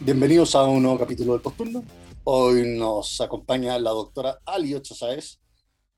Bienvenidos 0.00 0.54
a 0.54 0.64
un 0.64 0.82
nuevo 0.82 0.98
capítulo 0.98 1.32
del 1.32 1.40
Posturno. 1.40 1.82
Hoy 2.24 2.76
nos 2.78 3.20
acompaña 3.20 3.78
la 3.78 3.90
doctora 3.90 4.40
Ali 4.44 4.74
Ocho 4.74 4.94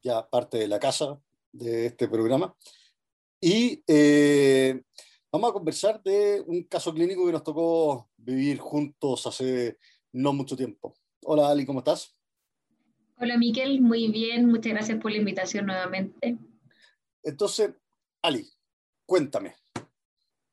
ya 0.02 0.28
parte 0.28 0.58
de 0.58 0.68
la 0.68 0.78
casa 0.78 1.20
de 1.52 1.86
este 1.86 2.08
programa. 2.08 2.54
Y 3.40 3.82
eh, 3.86 4.82
vamos 5.30 5.50
a 5.50 5.52
conversar 5.52 6.02
de 6.02 6.42
un 6.46 6.64
caso 6.64 6.92
clínico 6.92 7.26
que 7.26 7.32
nos 7.32 7.44
tocó 7.44 8.10
vivir 8.16 8.58
juntos 8.58 9.26
hace 9.26 9.78
no 10.12 10.32
mucho 10.32 10.56
tiempo. 10.56 10.94
Hola 11.24 11.50
Ali, 11.50 11.64
¿cómo 11.64 11.80
estás? 11.80 12.16
Hola 13.16 13.36
Miquel, 13.36 13.80
muy 13.80 14.08
bien, 14.08 14.46
muchas 14.46 14.72
gracias 14.72 15.00
por 15.00 15.10
la 15.10 15.18
invitación 15.18 15.66
nuevamente. 15.66 16.38
Entonces, 17.22 17.70
Ali, 18.22 18.48
cuéntame, 19.06 19.54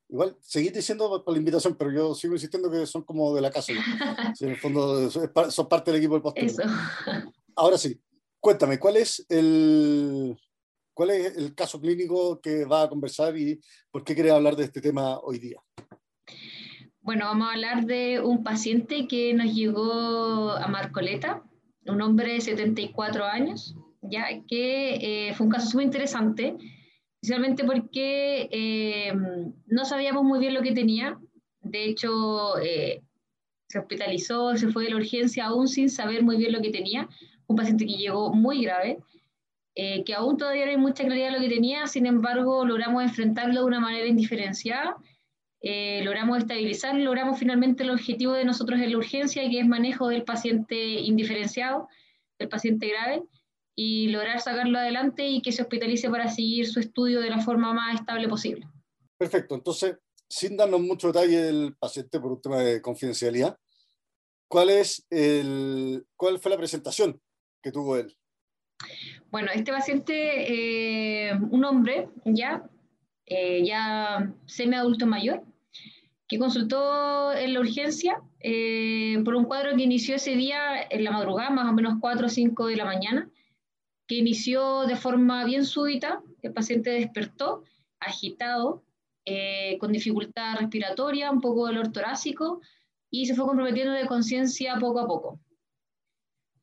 Igual, 0.08 0.36
seguí 0.40 0.68
diciendo 0.68 1.22
por 1.24 1.32
la 1.34 1.38
invitación, 1.38 1.74
pero 1.76 1.90
yo 1.90 2.14
sigo 2.14 2.34
insistiendo 2.34 2.70
que 2.70 2.86
son 2.86 3.02
como 3.02 3.34
de 3.34 3.40
la 3.40 3.50
casa. 3.50 3.72
en 4.40 4.48
el 4.48 4.56
fondo 4.56 5.10
son 5.10 5.68
parte 5.68 5.90
del 5.90 5.98
equipo 5.98 6.14
del 6.14 6.22
postre. 6.22 6.46
Ahora 7.56 7.76
sí, 7.76 8.00
cuéntame, 8.46 8.78
¿cuál 8.78 8.96
es, 8.98 9.26
el, 9.28 10.36
¿cuál 10.94 11.10
es 11.10 11.36
el 11.36 11.52
caso 11.56 11.80
clínico 11.80 12.40
que 12.40 12.64
va 12.64 12.82
a 12.82 12.88
conversar 12.88 13.36
y 13.36 13.58
por 13.90 14.04
qué 14.04 14.14
quieres 14.14 14.34
hablar 14.34 14.54
de 14.54 14.62
este 14.62 14.80
tema 14.80 15.18
hoy 15.18 15.40
día? 15.40 15.60
Bueno, 17.00 17.24
vamos 17.24 17.48
a 17.48 17.54
hablar 17.54 17.86
de 17.86 18.20
un 18.20 18.44
paciente 18.44 19.08
que 19.08 19.34
nos 19.34 19.52
llegó 19.52 20.52
a 20.52 20.68
Marcoleta, 20.68 21.42
un 21.88 22.00
hombre 22.00 22.34
de 22.34 22.40
74 22.40 23.24
años, 23.24 23.74
ya 24.00 24.26
que 24.46 25.30
eh, 25.30 25.34
fue 25.34 25.46
un 25.46 25.52
caso 25.52 25.76
muy 25.76 25.82
interesante 25.82 26.54
especialmente 27.20 27.64
porque 27.64 28.48
eh, 28.52 29.12
no 29.66 29.84
sabíamos 29.84 30.22
muy 30.22 30.38
bien 30.38 30.54
lo 30.54 30.62
que 30.62 30.70
tenía. 30.70 31.18
De 31.62 31.86
hecho, 31.86 32.60
eh, 32.60 33.02
se 33.68 33.80
hospitalizó, 33.80 34.56
se 34.56 34.68
fue 34.68 34.84
de 34.84 34.90
la 34.90 34.96
urgencia 34.98 35.46
aún 35.46 35.66
sin 35.66 35.90
saber 35.90 36.22
muy 36.22 36.36
bien 36.36 36.52
lo 36.52 36.60
que 36.60 36.70
tenía. 36.70 37.08
Un 37.48 37.56
paciente 37.56 37.86
que 37.86 37.94
llegó 37.94 38.32
muy 38.32 38.64
grave, 38.64 38.98
eh, 39.74 40.04
que 40.04 40.14
aún 40.14 40.36
todavía 40.36 40.64
no 40.64 40.70
hay 40.70 40.76
mucha 40.76 41.04
claridad 41.04 41.28
de 41.28 41.38
lo 41.38 41.40
que 41.40 41.54
tenía, 41.54 41.86
sin 41.86 42.06
embargo, 42.06 42.64
logramos 42.64 43.02
enfrentarlo 43.02 43.60
de 43.60 43.66
una 43.66 43.80
manera 43.80 44.06
indiferenciada. 44.06 44.96
logramos 46.04 46.38
estabilizar, 46.38 46.94
logramos 46.94 47.38
finalmente 47.38 47.82
el 47.82 47.90
objetivo 47.90 48.32
de 48.32 48.44
nosotros 48.44 48.78
en 48.80 48.90
la 48.90 48.98
urgencia, 48.98 49.48
que 49.50 49.60
es 49.60 49.66
manejo 49.66 50.08
del 50.08 50.22
paciente 50.22 50.76
indiferenciado, 50.76 51.88
del 52.38 52.48
paciente 52.48 52.88
grave 52.88 53.22
y 53.76 54.08
lograr 54.08 54.40
sacarlo 54.40 54.78
adelante 54.78 55.28
y 55.28 55.42
que 55.42 55.52
se 55.52 55.62
hospitalice 55.62 56.08
para 56.08 56.30
seguir 56.30 56.66
su 56.66 56.80
estudio 56.80 57.20
de 57.20 57.30
la 57.30 57.40
forma 57.40 57.74
más 57.74 58.00
estable 58.00 58.26
posible. 58.26 58.66
Perfecto, 59.18 59.54
entonces, 59.54 59.96
sin 60.28 60.56
darnos 60.56 60.80
mucho 60.80 61.08
detalle 61.08 61.42
del 61.42 61.76
paciente 61.76 62.18
por 62.18 62.32
un 62.32 62.40
tema 62.40 62.58
de 62.60 62.80
confidencialidad, 62.80 63.58
¿cuál, 64.48 64.70
es 64.70 65.06
el, 65.10 66.06
cuál 66.16 66.38
fue 66.38 66.50
la 66.50 66.56
presentación 66.56 67.20
tuvo 67.72 67.96
él? 67.96 68.16
Bueno, 69.30 69.50
este 69.54 69.72
paciente, 69.72 71.28
eh, 71.28 71.34
un 71.50 71.64
hombre 71.64 72.08
ya, 72.24 72.68
eh, 73.26 73.64
ya 73.64 74.32
semi-adulto 74.46 75.06
mayor, 75.06 75.42
que 76.28 76.38
consultó 76.38 77.32
en 77.32 77.54
la 77.54 77.60
urgencia 77.60 78.20
eh, 78.40 79.20
por 79.24 79.34
un 79.34 79.44
cuadro 79.44 79.76
que 79.76 79.82
inició 79.82 80.16
ese 80.16 80.34
día 80.34 80.82
en 80.90 81.04
la 81.04 81.12
madrugada, 81.12 81.50
más 81.50 81.68
o 81.68 81.72
menos 81.72 81.94
4 82.00 82.26
o 82.26 82.28
5 82.28 82.66
de 82.66 82.76
la 82.76 82.84
mañana, 82.84 83.30
que 84.06 84.16
inició 84.16 84.86
de 84.86 84.96
forma 84.96 85.44
bien 85.44 85.64
súbita, 85.64 86.22
el 86.42 86.52
paciente 86.52 86.90
despertó 86.90 87.64
agitado, 88.00 88.84
eh, 89.24 89.76
con 89.80 89.90
dificultad 89.90 90.56
respiratoria, 90.58 91.32
un 91.32 91.40
poco 91.40 91.66
dolor 91.66 91.90
torácico 91.90 92.60
y 93.10 93.26
se 93.26 93.34
fue 93.34 93.46
comprometiendo 93.46 93.92
de 93.92 94.06
conciencia 94.06 94.76
poco 94.78 95.00
a 95.00 95.06
poco. 95.08 95.40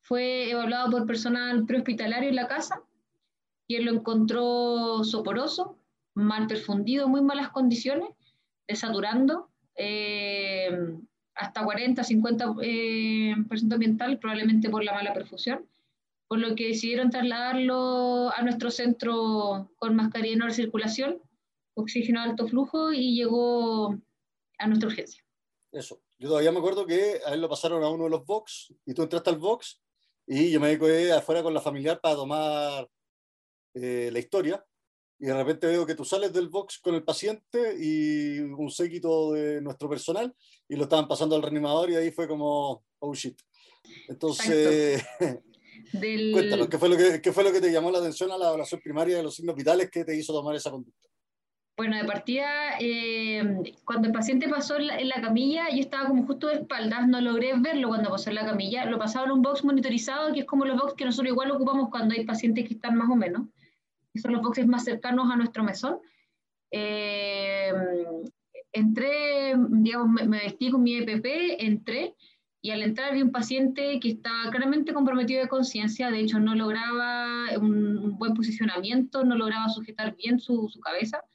Fue 0.03 0.51
evaluado 0.51 0.91
por 0.91 1.07
personal 1.07 1.65
prehospitalario 1.65 2.29
en 2.29 2.35
la 2.35 2.47
casa, 2.47 2.81
él 3.67 3.85
lo 3.85 3.91
encontró 3.91 5.03
soporoso, 5.03 5.79
mal 6.13 6.47
perfundido, 6.47 7.07
muy 7.07 7.21
malas 7.21 7.49
condiciones, 7.49 8.09
desaturando, 8.67 9.49
eh, 9.75 10.69
hasta 11.33 11.65
40-50% 11.65 12.59
eh, 12.61 13.33
ambiental, 13.73 14.19
probablemente 14.19 14.69
por 14.69 14.83
la 14.83 14.93
mala 14.93 15.13
perfusión 15.13 15.67
por 16.33 16.39
lo 16.39 16.55
que 16.55 16.69
decidieron 16.69 17.11
trasladarlo 17.11 18.31
a 18.35 18.41
nuestro 18.41 18.71
centro 18.71 19.69
con 19.75 19.95
mascarilla 19.95 20.45
en 20.45 20.51
circulación, 20.51 21.21
oxígeno 21.75 22.23
de 22.23 22.29
alto 22.31 22.47
flujo 22.47 22.91
y 22.91 23.15
llegó 23.15 23.95
a 24.57 24.65
nuestra 24.65 24.89
urgencia. 24.89 25.23
Eso. 25.71 26.01
Yo 26.17 26.29
todavía 26.29 26.51
me 26.51 26.57
acuerdo 26.57 26.87
que 26.87 27.19
a 27.23 27.35
él 27.35 27.41
lo 27.41 27.49
pasaron 27.49 27.83
a 27.83 27.89
uno 27.89 28.05
de 28.05 28.09
los 28.09 28.25
box 28.25 28.73
y 28.83 28.95
tú 28.95 29.03
entraste 29.03 29.29
al 29.29 29.37
box 29.37 29.79
y 30.27 30.51
yo 30.51 30.59
me 30.59 30.77
quedé 30.77 31.11
afuera 31.11 31.43
con 31.43 31.53
la 31.53 31.61
familiar 31.61 31.99
para 32.01 32.15
tomar 32.15 32.89
eh, 33.73 34.09
la 34.11 34.19
historia 34.19 34.65
y 35.19 35.25
de 35.25 35.33
repente 35.33 35.67
veo 35.67 35.85
que 35.85 35.95
tú 35.95 36.03
sales 36.03 36.33
del 36.33 36.49
box 36.49 36.79
con 36.79 36.95
el 36.95 37.03
paciente 37.03 37.75
y 37.79 38.39
un 38.39 38.69
séquito 38.69 39.33
de 39.33 39.61
nuestro 39.61 39.89
personal 39.89 40.33
y 40.67 40.75
lo 40.75 40.83
estaban 40.83 41.07
pasando 41.07 41.35
al 41.35 41.41
reanimador 41.41 41.89
y 41.89 41.95
ahí 41.95 42.11
fue 42.11 42.27
como, 42.27 42.83
oh 42.99 43.13
shit. 43.13 43.39
Entonces, 44.07 45.03
Cuéntanos, 45.91 46.69
¿qué 46.69 46.77
fue, 46.77 46.89
lo 46.89 46.97
que, 46.97 47.21
¿qué 47.21 47.31
fue 47.31 47.43
lo 47.43 47.51
que 47.51 47.61
te 47.61 47.71
llamó 47.71 47.91
la 47.91 47.99
atención 47.99 48.31
a 48.31 48.37
la 48.37 48.47
evaluación 48.47 48.81
primaria 48.81 49.17
de 49.17 49.23
los 49.23 49.35
signos 49.35 49.55
vitales 49.55 49.89
que 49.91 50.03
te 50.03 50.15
hizo 50.15 50.33
tomar 50.33 50.55
esa 50.55 50.71
conducta? 50.71 51.07
Bueno, 51.75 51.97
de 51.97 52.03
partida, 52.05 52.77
eh, 52.79 53.73
cuando 53.83 54.07
el 54.07 54.13
paciente 54.13 54.47
pasó 54.47 54.77
en 54.77 55.09
la, 55.09 55.21
camilla, 55.21 55.69
yo 55.71 55.79
estaba 55.79 56.07
como 56.07 56.23
justo 56.25 56.47
de 56.47 56.55
espaldas, 56.55 57.07
no 57.07 57.19
logré 57.19 57.53
verlo 57.57 57.87
cuando 57.87 58.11
pasó 58.11 58.29
en 58.29 58.35
la 58.35 58.45
camilla, 58.45 58.85
lo 58.85 58.99
pasaba 58.99 59.25
en 59.25 59.31
un 59.31 59.41
box 59.41 59.63
monitorizado, 59.63 60.31
que 60.33 60.41
es 60.41 60.45
como 60.45 60.65
los 60.65 60.79
box 60.79 60.93
que 60.93 61.05
nosotros 61.05 61.31
igual 61.31 61.49
ocupamos 61.49 61.89
cuando 61.89 62.13
hay 62.13 62.25
pacientes 62.25 62.67
que 62.67 62.75
están 62.75 62.95
más 62.95 63.09
o 63.09 63.15
menos, 63.15 63.47
que 64.13 64.19
son 64.19 64.33
los 64.33 64.43
boxes 64.43 64.67
más 64.67 64.83
cercanos 64.83 65.31
a 65.31 65.35
nuestro 65.35 65.63
mesón. 65.63 65.97
Eh, 66.69 67.73
entré, 68.71 69.55
digamos, 69.69 70.09
me, 70.09 70.27
me, 70.27 70.39
vestí 70.39 70.69
con 70.69 70.83
mi 70.83 70.95
EPP, 70.97 71.25
entré, 71.59 72.13
y 72.65 72.71
al 72.71 72.81
entrar 72.81 73.13
vi 73.13 73.21
un 73.21 73.31
paciente 73.31 73.99
que 73.99 74.09
estaba 74.11 74.49
claramente 74.49 74.93
comprometido 74.93 75.41
de 75.41 75.49
conciencia, 75.49 76.09
de 76.11 76.21
hecho 76.21 76.39
no 76.39 76.55
lograba 76.55 77.47
un, 77.59 78.17
buen 78.17 78.33
posicionamiento, 78.33 79.25
no 79.25 79.35
lograba 79.35 79.67
sujetar 79.67 80.15
bien 80.15 80.39
su, 80.39 80.69
su, 80.69 80.79
cabeza, 80.79 81.25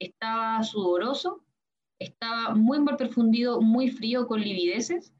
estaba 0.00 0.62
sudoroso, 0.64 1.44
estaba 2.00 2.54
muy 2.54 2.80
mal 2.80 2.96
perfundido, 2.96 3.60
muy 3.60 3.90
frío, 3.90 4.26
con 4.26 4.40
livideces, 4.40 5.12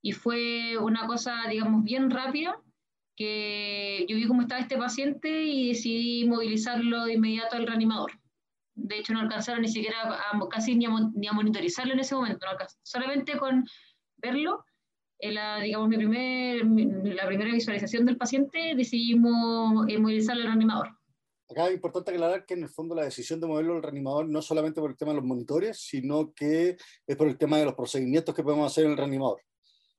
y 0.00 0.12
fue 0.12 0.78
una 0.78 1.06
cosa, 1.06 1.34
digamos, 1.50 1.82
bien 1.84 2.10
rápida, 2.10 2.58
que 3.16 4.06
yo 4.08 4.16
vi 4.16 4.28
cómo 4.28 4.42
estaba 4.42 4.60
este 4.60 4.78
paciente 4.78 5.42
y 5.42 5.68
decidí 5.70 6.24
movilizarlo 6.24 7.04
de 7.04 7.14
inmediato 7.14 7.56
al 7.56 7.66
reanimador. 7.66 8.12
De 8.76 8.98
hecho, 8.98 9.12
no 9.12 9.20
alcanzaron 9.20 9.62
ni 9.62 9.68
siquiera 9.68 9.96
a, 10.02 10.48
casi 10.48 10.76
ni 10.76 10.86
a, 10.86 10.90
ni 11.14 11.26
a 11.26 11.32
monitorizarlo 11.32 11.92
en 11.92 11.98
ese 11.98 12.14
momento, 12.14 12.46
solamente 12.84 13.36
con 13.36 13.66
verlo, 14.18 14.64
la, 15.20 15.58
digamos, 15.60 15.88
mi 15.88 15.96
la 15.96 17.26
primera 17.26 17.52
visualización 17.52 18.06
del 18.06 18.16
paciente, 18.16 18.74
decidimos 18.76 19.88
eh, 19.88 19.98
movilizar 19.98 20.36
al 20.36 20.44
reanimador. 20.44 20.97
Acá 21.50 21.68
es 21.68 21.74
importante 21.74 22.10
aclarar 22.10 22.44
que 22.44 22.54
en 22.54 22.62
el 22.62 22.68
fondo 22.68 22.94
la 22.94 23.04
decisión 23.04 23.40
de 23.40 23.46
moverlo 23.46 23.76
al 23.76 23.82
reanimador 23.82 24.28
no 24.28 24.42
solamente 24.42 24.80
por 24.80 24.90
el 24.90 24.96
tema 24.96 25.12
de 25.12 25.16
los 25.16 25.24
monitores, 25.24 25.78
sino 25.80 26.32
que 26.34 26.76
es 27.06 27.16
por 27.16 27.28
el 27.28 27.38
tema 27.38 27.58
de 27.58 27.64
los 27.64 27.74
procedimientos 27.74 28.34
que 28.34 28.42
podemos 28.42 28.70
hacer 28.70 28.84
en 28.84 28.92
el 28.92 28.96
reanimador. 28.96 29.40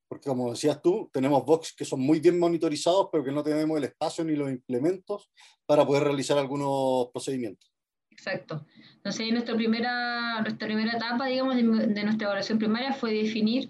Porque 0.07 0.29
como 0.29 0.51
decías 0.51 0.81
tú, 0.81 1.09
tenemos 1.13 1.45
box 1.45 1.73
que 1.73 1.85
son 1.85 2.01
muy 2.01 2.19
bien 2.19 2.39
monitorizados, 2.39 3.09
pero 3.11 3.23
que 3.23 3.31
no 3.31 3.43
tenemos 3.43 3.77
el 3.77 3.85
espacio 3.85 4.23
ni 4.23 4.35
los 4.35 4.49
implementos 4.49 5.31
para 5.65 5.85
poder 5.85 6.03
realizar 6.03 6.37
algunos 6.37 7.07
procedimientos. 7.11 7.71
Exacto. 8.09 8.65
Entonces, 8.95 9.31
nuestra 9.31 9.55
primera, 9.55 10.41
nuestra 10.41 10.67
primera 10.67 10.97
etapa, 10.97 11.27
digamos, 11.27 11.55
de, 11.55 11.63
de 11.63 12.03
nuestra 12.03 12.25
evaluación 12.25 12.59
primaria 12.59 12.93
fue 12.93 13.13
definir 13.13 13.69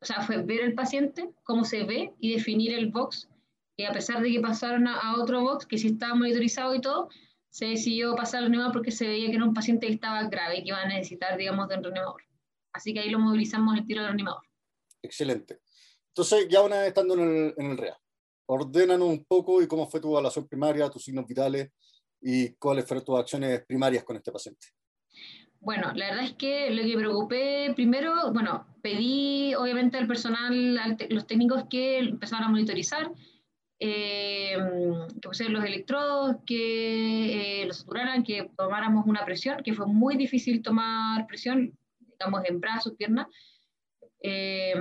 o 0.00 0.04
sea, 0.04 0.20
fue 0.22 0.42
ver 0.42 0.60
el 0.60 0.74
paciente, 0.74 1.30
cómo 1.42 1.64
se 1.64 1.84
ve 1.84 2.12
y 2.20 2.34
definir 2.34 2.74
el 2.74 2.90
box. 2.90 3.28
Y 3.76 3.84
a 3.84 3.92
pesar 3.92 4.22
de 4.22 4.32
que 4.32 4.40
pasaron 4.40 4.86
a, 4.88 5.16
otro 5.20 5.42
box, 5.42 5.66
que 5.66 5.78
sí 5.78 5.88
estaba 5.88 6.14
monitorizado 6.14 6.74
y 6.74 6.80
todo, 6.80 7.08
se 7.50 7.66
decidió 7.66 8.14
pasar 8.14 8.38
al 8.38 8.44
reanimador 8.44 8.72
porque 8.72 8.90
se 8.90 9.06
veía 9.06 9.28
que 9.28 9.36
era 9.36 9.44
un 9.44 9.54
paciente 9.54 9.86
que 9.86 9.94
estaba 9.94 10.22
grave 10.28 10.58
y 10.58 10.62
que 10.62 10.68
iba 10.68 10.80
a 10.80 10.88
necesitar, 10.88 11.36
digamos, 11.36 11.68
de 11.68 11.76
un 11.76 11.84
reanimador. 11.84 12.22
Así 12.72 12.94
que 12.94 13.00
ahí 13.00 13.10
lo 13.10 13.18
movilizamos 13.18 13.76
el 13.76 13.86
tiro 13.86 14.00
del 14.00 14.10
reanimador. 14.10 14.42
Excelente. 15.02 15.60
Entonces, 16.08 16.48
ya 16.48 16.62
una 16.62 16.78
vez 16.78 16.88
estando 16.88 17.14
en 17.14 17.20
el, 17.20 17.54
en 17.56 17.70
el 17.72 17.78
REA, 17.78 17.98
ordénanos 18.46 19.08
un 19.08 19.24
poco 19.24 19.60
y 19.60 19.66
cómo 19.66 19.86
fue 19.86 20.00
tu 20.00 20.10
evaluación 20.10 20.48
primaria, 20.48 20.88
tus 20.88 21.04
signos 21.04 21.26
vitales 21.26 21.70
y 22.20 22.54
cuáles 22.54 22.86
fueron 22.86 23.04
tus 23.04 23.18
acciones 23.18 23.64
primarias 23.66 24.04
con 24.04 24.16
este 24.16 24.32
paciente. 24.32 24.68
Bueno, 25.60 25.92
la 25.94 26.10
verdad 26.10 26.24
es 26.24 26.34
que 26.34 26.70
lo 26.70 26.82
que 26.82 26.96
preocupé 26.96 27.72
primero, 27.74 28.32
bueno, 28.32 28.66
pedí 28.82 29.54
obviamente 29.54 29.98
al 29.98 30.06
personal, 30.06 30.78
a 30.78 30.96
los 31.10 31.26
técnicos 31.26 31.64
que 31.68 31.98
empezaran 31.98 32.44
a 32.44 32.48
monitorizar, 32.48 33.10
eh, 33.78 34.56
que 35.20 35.28
pusieran 35.28 35.52
los 35.52 35.64
electrodos, 35.64 36.36
que 36.46 37.62
eh, 37.62 37.66
los 37.66 37.78
saturaran, 37.78 38.22
que 38.22 38.50
tomáramos 38.56 39.06
una 39.06 39.24
presión, 39.24 39.62
que 39.62 39.74
fue 39.74 39.86
muy 39.86 40.16
difícil 40.16 40.62
tomar 40.62 41.26
presión, 41.26 41.76
digamos, 41.98 42.42
en 42.46 42.60
brazos, 42.60 42.94
piernas. 42.96 43.26
Eh, 44.22 44.74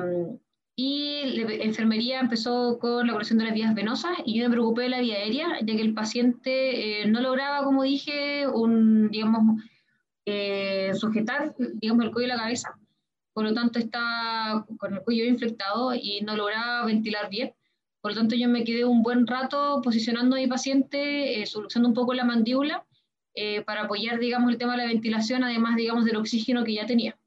y 0.77 1.23
la 1.37 1.53
enfermería 1.63 2.19
empezó 2.19 2.79
con 2.79 3.07
la 3.07 3.13
curación 3.13 3.39
de 3.39 3.45
las 3.45 3.53
vías 3.53 3.73
venosas 3.73 4.11
y 4.25 4.39
yo 4.39 4.49
me 4.49 4.55
preocupé 4.55 4.83
de 4.83 4.89
la 4.89 4.99
vía 4.99 5.15
aérea, 5.15 5.59
ya 5.61 5.75
que 5.75 5.81
el 5.81 5.93
paciente 5.93 7.05
no 7.07 7.21
lograba, 7.21 7.63
como 7.63 7.83
dije, 7.83 8.45
un, 8.47 9.09
digamos, 9.09 9.61
sujetar, 10.99 11.55
digamos, 11.75 12.05
el 12.05 12.11
cuello 12.11 12.27
y 12.27 12.29
la 12.29 12.37
cabeza. 12.37 12.77
Por 13.33 13.45
lo 13.45 13.53
tanto, 13.53 13.79
está 13.79 14.65
con 14.77 14.93
el 14.93 15.01
cuello 15.01 15.25
infectado 15.25 15.93
y 15.93 16.21
no 16.21 16.35
lograba 16.35 16.85
ventilar 16.85 17.29
bien. 17.29 17.53
Por 18.05 18.11
lo 18.11 18.19
tanto, 18.19 18.35
yo 18.35 18.47
me 18.47 18.63
quedé 18.63 18.85
un 18.85 19.01
buen 19.01 19.25
rato 19.25 19.81
posicionando 19.83 20.35
a 20.35 20.39
mi 20.39 20.45
paciente, 20.45 21.41
eh, 21.41 21.47
solucionando 21.47 21.89
un 21.89 21.95
poco 21.95 22.13
la 22.13 22.23
mandíbula 22.23 22.85
eh, 23.33 23.63
para 23.63 23.85
apoyar, 23.85 24.19
digamos, 24.19 24.51
el 24.51 24.59
tema 24.59 24.73
de 24.73 24.83
la 24.83 24.85
ventilación, 24.85 25.43
además, 25.43 25.75
digamos, 25.75 26.05
del 26.05 26.17
oxígeno 26.17 26.63
que 26.63 26.75
ya 26.75 26.85
tenía. 26.85 27.17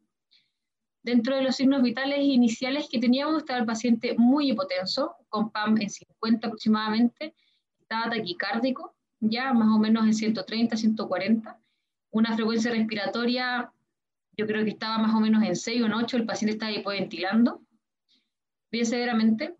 Dentro 1.02 1.34
de 1.34 1.42
los 1.42 1.56
signos 1.56 1.82
vitales 1.82 2.20
iniciales 2.20 2.86
que 2.88 3.00
teníamos 3.00 3.38
estaba 3.38 3.58
el 3.58 3.66
paciente 3.66 4.14
muy 4.16 4.52
hipotenso, 4.52 5.16
con 5.28 5.50
PAM 5.50 5.78
en 5.80 5.90
50 5.90 6.46
aproximadamente, 6.46 7.34
estaba 7.80 8.10
taquicárdico, 8.10 8.94
ya 9.18 9.52
más 9.52 9.74
o 9.74 9.80
menos 9.80 10.06
en 10.06 10.14
130, 10.14 10.76
140, 10.76 11.58
una 12.12 12.36
frecuencia 12.36 12.70
respiratoria, 12.70 13.72
yo 14.36 14.46
creo 14.46 14.62
que 14.62 14.70
estaba 14.70 14.98
más 14.98 15.12
o 15.12 15.18
menos 15.18 15.42
en 15.42 15.56
6 15.56 15.82
o 15.82 15.86
en 15.86 15.94
8, 15.94 16.18
el 16.18 16.24
paciente 16.24 16.52
estaba 16.52 16.70
hipoventilando, 16.70 17.62
bien 18.70 18.86
severamente, 18.86 19.57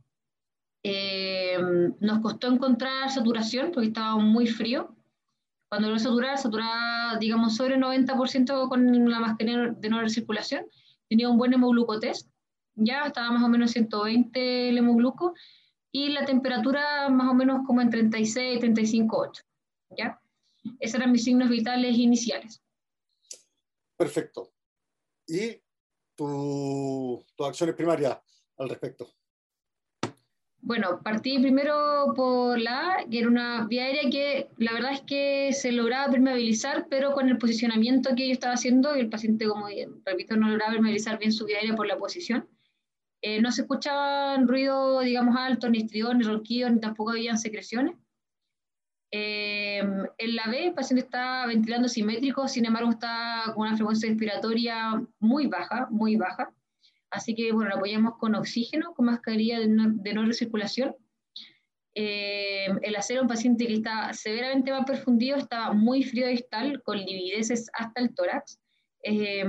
eh, 0.82 1.58
nos 2.00 2.20
costó 2.20 2.48
encontrar 2.48 3.10
saturación 3.10 3.72
porque 3.72 3.88
estaba 3.88 4.16
muy 4.16 4.46
frío. 4.46 4.94
Cuando 5.68 5.90
lo 5.90 5.98
saturar, 5.98 6.38
saturaba, 6.38 7.18
digamos, 7.18 7.56
sobre 7.56 7.76
90% 7.76 8.68
con 8.68 9.10
la 9.10 9.20
mascarilla 9.20 9.74
de 9.76 9.88
no 9.90 10.00
recirculación. 10.00 10.66
Tenía 11.08 11.28
un 11.28 11.36
buen 11.36 11.52
hemoglucotest, 11.52 12.30
ya 12.74 13.06
estaba 13.06 13.30
más 13.32 13.42
o 13.42 13.48
menos 13.48 13.72
120 13.72 14.68
el 14.70 14.78
hemogluco 14.78 15.34
y 15.90 16.10
la 16.10 16.24
temperatura 16.24 17.08
más 17.08 17.28
o 17.28 17.34
menos 17.34 17.66
como 17.66 17.80
en 17.80 17.90
36, 17.90 18.60
35, 18.60 19.16
8. 19.18 19.42
¿ya? 19.96 20.20
Esos 20.80 20.96
eran 20.96 21.12
mis 21.12 21.24
signos 21.24 21.48
vitales 21.48 21.96
iniciales. 21.96 22.62
Perfecto. 23.96 24.52
¿Y 25.26 25.60
tus 26.14 27.26
tu 27.34 27.44
acciones 27.44 27.74
primarias 27.74 28.18
al 28.56 28.68
respecto? 28.68 29.17
Bueno, 30.60 31.00
partí 31.02 31.38
primero 31.38 32.12
por 32.16 32.58
la 32.58 32.94
A, 32.94 33.04
que 33.08 33.20
era 33.20 33.28
una 33.28 33.66
vía 33.66 33.84
aérea 33.84 34.10
que 34.10 34.50
la 34.56 34.72
verdad 34.72 34.92
es 34.92 35.02
que 35.02 35.52
se 35.52 35.72
lograba 35.72 36.10
permeabilizar, 36.10 36.88
pero 36.90 37.12
con 37.12 37.28
el 37.28 37.38
posicionamiento 37.38 38.14
que 38.16 38.26
yo 38.26 38.32
estaba 38.32 38.54
haciendo, 38.54 38.92
el 38.94 39.08
paciente, 39.08 39.46
como 39.46 39.68
repito, 40.04 40.36
no 40.36 40.48
lograba 40.48 40.72
permeabilizar 40.72 41.18
bien 41.18 41.32
su 41.32 41.46
vía 41.46 41.58
aérea 41.58 41.76
por 41.76 41.86
la 41.86 41.96
posición. 41.96 42.48
Eh, 43.22 43.40
no 43.40 43.50
se 43.50 43.62
escuchaban 43.62 44.46
ruido, 44.46 45.00
digamos, 45.00 45.36
alto, 45.36 45.68
ni 45.68 45.78
estridos, 45.78 46.16
ni 46.16 46.24
ronquidos, 46.24 46.72
ni 46.72 46.80
tampoco 46.80 47.10
habían 47.10 47.38
secreciones. 47.38 47.96
Eh, 49.10 49.78
en 49.78 50.36
la 50.36 50.46
B, 50.48 50.66
el 50.66 50.74
paciente 50.74 51.04
está 51.04 51.46
ventilando 51.46 51.88
simétrico, 51.88 52.46
sin 52.46 52.66
embargo, 52.66 52.90
está 52.90 53.44
con 53.54 53.66
una 53.66 53.76
frecuencia 53.76 54.08
respiratoria 54.08 55.02
muy 55.18 55.46
baja, 55.46 55.88
muy 55.90 56.16
baja. 56.16 56.52
Así 57.10 57.34
que, 57.34 57.52
bueno, 57.52 57.70
lo 57.70 57.76
apoyamos 57.76 58.16
con 58.18 58.34
oxígeno, 58.34 58.94
con 58.94 59.06
mascarilla 59.06 59.58
de 59.60 59.68
no, 59.68 59.90
de 59.90 60.12
no 60.12 60.24
recirculación. 60.24 60.94
Eh, 61.94 62.68
el 62.82 62.96
acero, 62.96 63.22
un 63.22 63.28
paciente 63.28 63.66
que 63.66 63.74
estaba 63.74 64.12
severamente 64.12 64.70
más 64.70 64.84
perfundido, 64.84 65.36
estaba 65.36 65.72
muy 65.72 66.02
frío 66.02 66.26
distal, 66.28 66.82
con 66.82 66.98
livideces 66.98 67.70
hasta 67.72 68.00
el 68.00 68.14
tórax. 68.14 68.60
Eh, 69.02 69.44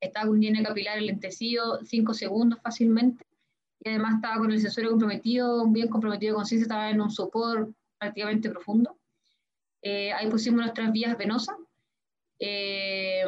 estaba 0.00 0.26
con 0.26 0.38
un 0.38 0.62
capilar 0.64 1.00
lentecido 1.00 1.80
5 1.84 2.14
segundos 2.14 2.60
fácilmente. 2.62 3.24
Y 3.80 3.90
además 3.90 4.16
estaba 4.16 4.38
con 4.38 4.50
el 4.50 4.60
sensorio 4.60 4.90
comprometido, 4.90 5.66
bien 5.68 5.88
comprometido 5.88 6.34
con 6.34 6.42
conciencia, 6.42 6.64
estaba 6.64 6.90
en 6.90 7.00
un 7.00 7.10
sopor 7.10 7.72
prácticamente 7.98 8.50
profundo. 8.50 8.98
Eh, 9.82 10.12
ahí 10.12 10.28
pusimos 10.28 10.60
nuestras 10.60 10.90
vías 10.92 11.16
venosas 11.16 11.56
eh, 12.38 13.24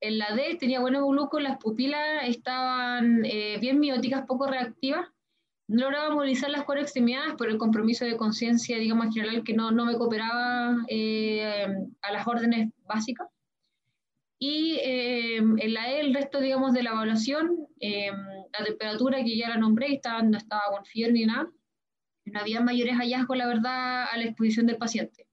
en 0.00 0.18
la 0.18 0.34
D 0.34 0.56
tenía 0.58 0.80
buen 0.80 0.94
gluco, 0.94 1.40
las 1.40 1.58
pupilas 1.58 2.28
estaban 2.28 3.24
eh, 3.24 3.58
bien 3.60 3.80
mióticas, 3.80 4.26
poco 4.26 4.46
reactivas. 4.46 5.08
No 5.68 5.90
lograba 5.90 6.14
movilizar 6.14 6.48
las 6.50 6.62
cuatro 6.62 6.82
extremidades 6.82 7.34
por 7.34 7.48
el 7.48 7.58
compromiso 7.58 8.04
de 8.04 8.16
conciencia, 8.16 8.78
digamos, 8.78 9.12
general, 9.12 9.42
que 9.42 9.52
no, 9.52 9.72
no 9.72 9.84
me 9.84 9.96
cooperaba 9.96 10.76
eh, 10.88 11.66
a 12.02 12.12
las 12.12 12.26
órdenes 12.26 12.70
básicas. 12.86 13.28
Y 14.38 14.78
en 14.82 15.72
la 15.72 15.90
E, 15.90 16.00
el 16.00 16.14
resto, 16.14 16.40
digamos, 16.40 16.74
de 16.74 16.82
la 16.82 16.90
evaluación, 16.90 17.66
la 17.80 18.64
temperatura 18.64 19.24
que 19.24 19.36
ya 19.36 19.48
la 19.48 19.56
nombré, 19.56 19.94
estaba, 19.94 20.22
no 20.22 20.36
estaba 20.36 20.62
con 20.70 20.84
fiebre 20.84 21.14
ni 21.14 21.24
nada. 21.24 21.50
No 22.26 22.40
había 22.40 22.60
mayores 22.60 22.96
hallazgos, 22.96 23.36
la 23.36 23.46
verdad, 23.46 24.04
a 24.12 24.16
la 24.18 24.24
exposición 24.24 24.66
del 24.66 24.76
paciente 24.76 25.25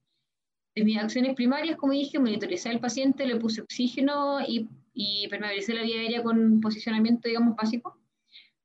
de 0.74 0.84
mis 0.84 0.98
acciones 0.98 1.34
primarias, 1.34 1.76
como 1.76 1.92
dije, 1.92 2.18
monitoricé 2.18 2.68
al 2.68 2.80
paciente, 2.80 3.26
le 3.26 3.36
puse 3.36 3.62
oxígeno 3.62 4.40
y, 4.40 4.68
y 4.92 5.28
permeabilicé 5.28 5.74
la 5.74 5.82
vía 5.82 6.00
aérea 6.00 6.22
con 6.22 6.60
posicionamiento, 6.60 7.28
digamos, 7.28 7.56
básico. 7.56 7.98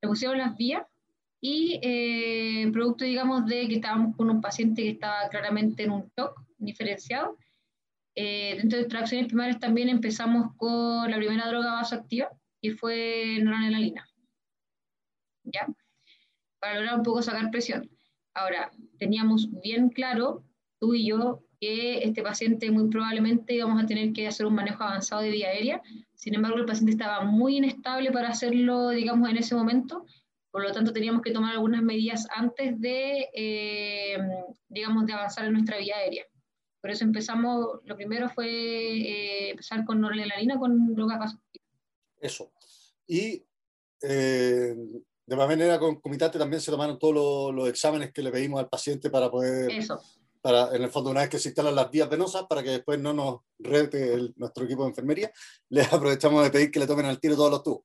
Le 0.02 0.08
pusieron 0.08 0.38
las 0.38 0.56
vías 0.56 0.82
y 1.40 1.78
eh, 1.82 2.70
producto, 2.72 3.04
digamos, 3.04 3.46
de 3.46 3.68
que 3.68 3.76
estábamos 3.76 4.16
con 4.16 4.28
un 4.28 4.40
paciente 4.40 4.82
que 4.82 4.90
estaba 4.90 5.28
claramente 5.30 5.84
en 5.84 5.92
un 5.92 6.10
shock 6.16 6.42
diferenciado. 6.58 7.38
Eh, 8.14 8.56
dentro 8.56 8.76
de 8.76 8.82
nuestras 8.82 9.02
acciones 9.02 9.28
primarias 9.28 9.60
también 9.60 9.88
empezamos 9.88 10.54
con 10.56 11.10
la 11.10 11.16
primera 11.16 11.48
droga 11.48 11.72
vasoactiva, 11.72 12.30
y 12.60 12.70
fue 12.70 13.38
noranelina. 13.42 14.06
¿Ya? 15.44 15.66
Para 16.58 16.74
lograr 16.74 16.96
un 16.98 17.02
poco 17.02 17.22
sacar 17.22 17.50
presión. 17.50 17.90
Ahora, 18.34 18.70
teníamos 18.98 19.48
bien 19.62 19.88
claro, 19.88 20.44
tú 20.78 20.94
y 20.94 21.06
yo, 21.06 21.42
que 21.60 21.98
este 22.02 22.22
paciente 22.22 22.70
muy 22.70 22.88
probablemente 22.88 23.54
íbamos 23.54 23.82
a 23.82 23.86
tener 23.86 24.12
que 24.14 24.26
hacer 24.26 24.46
un 24.46 24.54
manejo 24.54 24.82
avanzado 24.82 25.20
de 25.20 25.30
vía 25.30 25.48
aérea. 25.48 25.82
Sin 26.14 26.34
embargo, 26.34 26.56
el 26.56 26.64
paciente 26.64 26.92
estaba 26.92 27.22
muy 27.22 27.58
inestable 27.58 28.10
para 28.10 28.30
hacerlo, 28.30 28.88
digamos, 28.88 29.28
en 29.28 29.36
ese 29.36 29.54
momento. 29.54 30.06
Por 30.50 30.62
lo 30.62 30.72
tanto, 30.72 30.92
teníamos 30.92 31.20
que 31.22 31.32
tomar 31.32 31.52
algunas 31.52 31.82
medidas 31.82 32.26
antes 32.34 32.80
de, 32.80 33.28
eh, 33.34 34.18
digamos, 34.68 35.06
de 35.06 35.12
avanzar 35.12 35.44
en 35.44 35.52
nuestra 35.52 35.76
vía 35.76 35.96
aérea. 35.96 36.24
Por 36.80 36.90
eso 36.90 37.04
empezamos, 37.04 37.80
lo 37.84 37.94
primero 37.94 38.30
fue 38.30 38.48
eh, 38.48 39.50
empezar 39.50 39.84
con 39.84 40.00
noradrenalina 40.00 40.58
con 40.58 40.94
droga 40.94 41.20
Eso. 42.18 42.52
Y 43.06 43.44
eh, 44.02 44.74
de 45.26 45.36
manera 45.36 45.78
concomitante 45.78 46.38
también 46.38 46.62
se 46.62 46.70
tomaron 46.70 46.98
todos 46.98 47.14
los, 47.14 47.54
los 47.54 47.68
exámenes 47.68 48.12
que 48.12 48.22
le 48.22 48.30
pedimos 48.30 48.60
al 48.60 48.68
paciente 48.68 49.10
para 49.10 49.30
poder 49.30 49.70
Eso 49.70 50.00
para, 50.40 50.74
en 50.74 50.82
el 50.82 50.90
fondo, 50.90 51.10
una 51.10 51.20
vez 51.20 51.30
que 51.30 51.38
se 51.38 51.50
instalan 51.50 51.74
las 51.74 51.90
vías 51.90 52.08
venosas, 52.08 52.44
para 52.48 52.62
que 52.62 52.70
después 52.70 52.98
no 52.98 53.12
nos 53.12 53.40
rete 53.58 54.32
nuestro 54.36 54.64
equipo 54.64 54.82
de 54.82 54.90
enfermería, 54.90 55.30
les 55.68 55.92
aprovechamos 55.92 56.42
de 56.44 56.50
pedir 56.50 56.70
que 56.70 56.80
le 56.80 56.86
tomen 56.86 57.06
al 57.06 57.20
tiro 57.20 57.36
todos 57.36 57.50
los 57.50 57.62
tubos. 57.62 57.84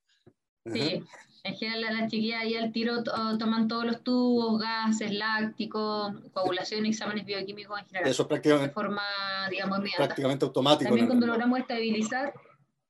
Sí, 0.65 1.03
en 1.45 1.55
general 1.55 1.95
las 1.99 2.09
chiquillas 2.09 2.41
ahí 2.41 2.55
al 2.55 2.71
tiro 2.71 3.03
toman 3.03 3.67
todos 3.67 3.85
los 3.85 4.03
tubos, 4.03 4.59
gases, 4.59 5.11
lácticos, 5.13 6.11
coagulación, 6.33 6.87
exámenes 6.87 7.23
bioquímicos 7.23 7.79
en 7.79 7.85
general. 7.85 8.09
Eso 8.09 8.23
es 8.23 8.27
prácticamente, 8.27 8.69
de 8.69 8.73
forma, 8.73 9.03
digamos, 9.51 9.79
prácticamente 9.95 10.43
automático. 10.43 10.89
También 10.89 11.05
cuando 11.05 11.27
logramos 11.27 11.59
estabilizar, 11.59 12.33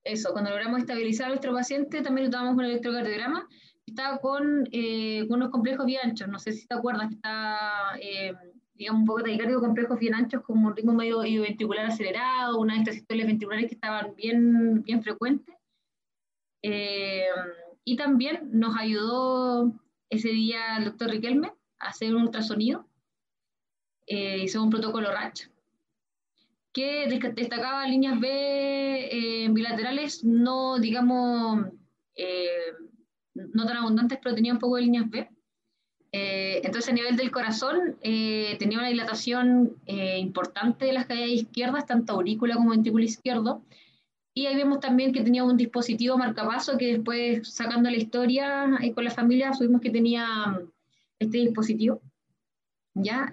eso, 0.06 0.32
cuando 0.32 0.52
logramos 0.52 0.80
estabilizar 0.80 1.26
a 1.26 1.30
nuestro 1.30 1.54
paciente, 1.54 2.02
también 2.02 2.28
lo 2.28 2.32
tomamos 2.32 2.64
el 2.64 2.70
electrocardiograma, 2.70 3.46
estaba 3.86 4.20
con, 4.20 4.70
eh, 4.72 5.26
con 5.28 5.42
unos 5.42 5.50
complejos 5.50 5.86
bien 5.86 6.00
anchos, 6.06 6.30
no 6.30 6.40
sé 6.40 6.54
si 6.54 6.66
te 6.66 6.76
acuerdas, 6.76 7.10
que 7.10 7.16
está... 7.16 7.98
Eh, 8.00 8.34
digamos, 8.76 9.02
un 9.02 9.08
poco 9.08 9.24
taquicárdico 9.24 9.62
complejos 9.62 10.00
bien 10.00 10.16
anchos, 10.16 10.44
como 10.44 10.68
un 10.68 10.76
ritmo 10.76 10.94
medio 10.94 11.20
ventricular 11.20 11.86
acelerado, 11.86 12.60
una 12.60 12.82
de 12.82 12.94
historias 12.94 13.28
ventriculares 13.28 13.68
que 13.68 13.76
estaban 13.76 14.16
bien, 14.16 14.84
bien 14.84 15.02
frecuentes. 15.02 15.56
Eh, 16.62 17.26
y 17.84 17.96
también 17.96 18.50
nos 18.52 18.76
ayudó 18.78 19.74
ese 20.10 20.30
día 20.30 20.78
el 20.78 20.86
doctor 20.86 21.10
Riquelme 21.10 21.54
a 21.80 21.90
hacer 21.90 22.16
un 22.16 22.24
ultrasonido. 22.24 22.86
Eh, 24.08 24.44
hizo 24.44 24.62
un 24.62 24.70
protocolo 24.70 25.12
RACH 25.12 25.50
que 26.72 27.08
destacaba 27.34 27.88
líneas 27.88 28.20
B 28.20 28.28
eh, 28.30 29.48
bilaterales, 29.50 30.24
no, 30.26 30.78
digamos, 30.78 31.68
no 33.34 33.66
tan 33.66 33.78
abundantes, 33.78 34.20
pero 34.22 34.36
tenía 34.36 34.52
un 34.52 34.60
poco 34.60 34.76
de 34.76 34.82
líneas 34.82 35.10
B. 35.10 35.30
entonces 36.64 36.90
a 36.90 36.94
nivel 36.94 37.16
del 37.16 37.32
corazón 37.32 37.98
eh, 38.02 38.56
tenía 38.60 38.78
una 38.78 38.88
dilatación 38.88 39.76
eh, 39.86 40.18
importante 40.20 40.86
de 40.86 40.94
las 40.94 41.06
caídas 41.08 41.30
izquierdas, 41.30 41.86
tanto 41.86 42.14
aurícula 42.14 42.56
como 42.56 42.72
ventrículo 42.72 43.04
izquierdo. 43.04 43.64
Y 44.34 44.46
ahí 44.46 44.56
vemos 44.56 44.80
también 44.80 45.14
que 45.14 45.22
tenía 45.22 45.44
un 45.44 45.58
dispositivo 45.58 46.18
marcapaso 46.18 46.78
que 46.78 46.94
después, 46.94 47.48
sacando 47.48 47.90
la 47.90 47.98
historia 47.98 48.68
con 48.94 49.04
la 49.04 49.12
familia, 49.12 49.54
supimos 49.54 49.82
que 49.82 49.90
tenía 49.90 50.28
mm, 50.48 50.72
este 51.20 51.38
dispositivo. 51.40 52.02
¿ya? 52.94 53.30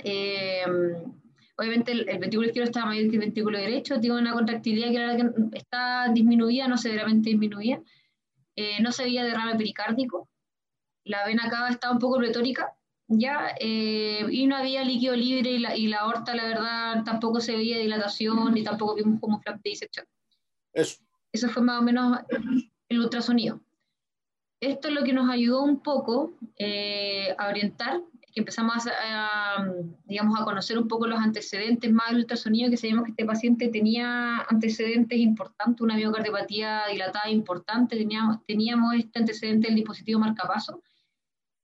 obviamente 1.57 1.93
el, 1.93 2.05
ventrículo 2.19 2.47
izquierdo 2.49 2.69
estaba 2.69 2.87
mayor 2.87 3.11
que 3.11 3.17
el 3.17 3.21
ventrículo 3.21 3.59
derecho, 3.59 4.01
tiene 4.01 4.19
una 4.19 4.33
contractilidad 4.33 5.17
que, 5.17 5.57
está 5.57 6.09
disminuida, 6.13 6.67
no 6.67 6.77
severamente 6.77 7.31
disminuida. 7.31 7.81
no 8.81 8.93
se 8.93 9.05
veía 9.05 9.25
derrame 9.25 9.57
pericárdico, 9.57 10.29
la 11.05 11.27
vena 11.27 11.49
cava 11.51 11.69
estaba 11.69 11.93
un 11.93 11.99
poco 11.99 12.19
pletórica, 12.19 12.75
¿ya? 13.09 13.55
Eh, 13.61 14.27
y 14.31 14.47
no 14.47 14.57
había 14.57 14.85
líquido 14.85 15.17
libre 15.17 15.51
y 15.51 15.59
la, 15.59 15.77
y 15.77 15.87
la 15.89 16.01
aorta, 16.01 16.35
la 16.35 16.45
verdad, 16.45 17.05
tampoco 17.05 17.41
se 17.41 17.57
veía 17.57 17.79
dilatación 17.79 18.55
ni 18.55 18.63
tampoco 18.63 18.95
vimos 18.95 19.21
como 19.21 19.41
flap 19.41 19.61
de 19.63 19.71
disección. 19.71 20.07
Eso. 20.73 21.03
Eso 21.33 21.49
fue 21.49 21.63
más 21.63 21.81
o 21.81 21.83
menos 21.83 22.19
el 22.89 23.01
ultrasonido. 23.01 23.61
Esto 24.61 24.89
es 24.89 24.95
lo 24.95 25.03
que 25.03 25.13
nos 25.13 25.29
ayudó 25.29 25.63
un 25.63 25.81
poco 25.81 26.35
eh, 26.57 27.35
a 27.37 27.49
orientar, 27.49 28.01
que 28.33 28.41
empezamos 28.41 28.87
a, 28.87 29.67
digamos, 30.05 30.41
a 30.41 30.45
conocer 30.45 30.79
un 30.79 30.89
poco 30.89 31.07
los 31.07 31.19
antecedentes 31.19 31.91
más 31.93 32.09
del 32.09 32.19
ultrasonido, 32.19 32.71
que 32.71 32.77
sabíamos 32.77 33.05
que 33.05 33.11
este 33.11 33.25
paciente 33.25 33.69
tenía 33.69 34.39
antecedentes 34.49 35.19
importantes, 35.19 35.81
una 35.81 35.97
miocardiopatía 35.97 36.85
dilatada 36.91 37.29
importante, 37.29 37.97
teníamos, 37.97 38.39
teníamos 38.47 38.95
este 38.95 39.19
antecedente 39.19 39.67
del 39.67 39.77
dispositivo 39.77 40.21
marcapaso, 40.21 40.81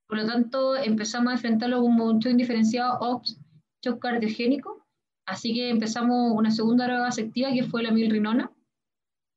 por 0.08 0.16
lo 0.16 0.26
tanto, 0.26 0.74
empezamos 0.74 1.30
a 1.30 1.34
enfrentarlo 1.34 1.82
como 1.82 2.06
un 2.06 2.18
shock 2.18 2.32
indiferenciado 2.32 2.98
OPS, 3.00 3.38
shock 3.84 4.00
cardiogénico. 4.00 4.86
Así 5.26 5.52
que 5.52 5.68
empezamos 5.68 6.32
una 6.34 6.50
segunda 6.50 6.86
droga 6.86 7.08
activa 7.08 7.52
que 7.52 7.64
fue 7.64 7.82
la 7.82 7.90
milrinona. 7.90 8.50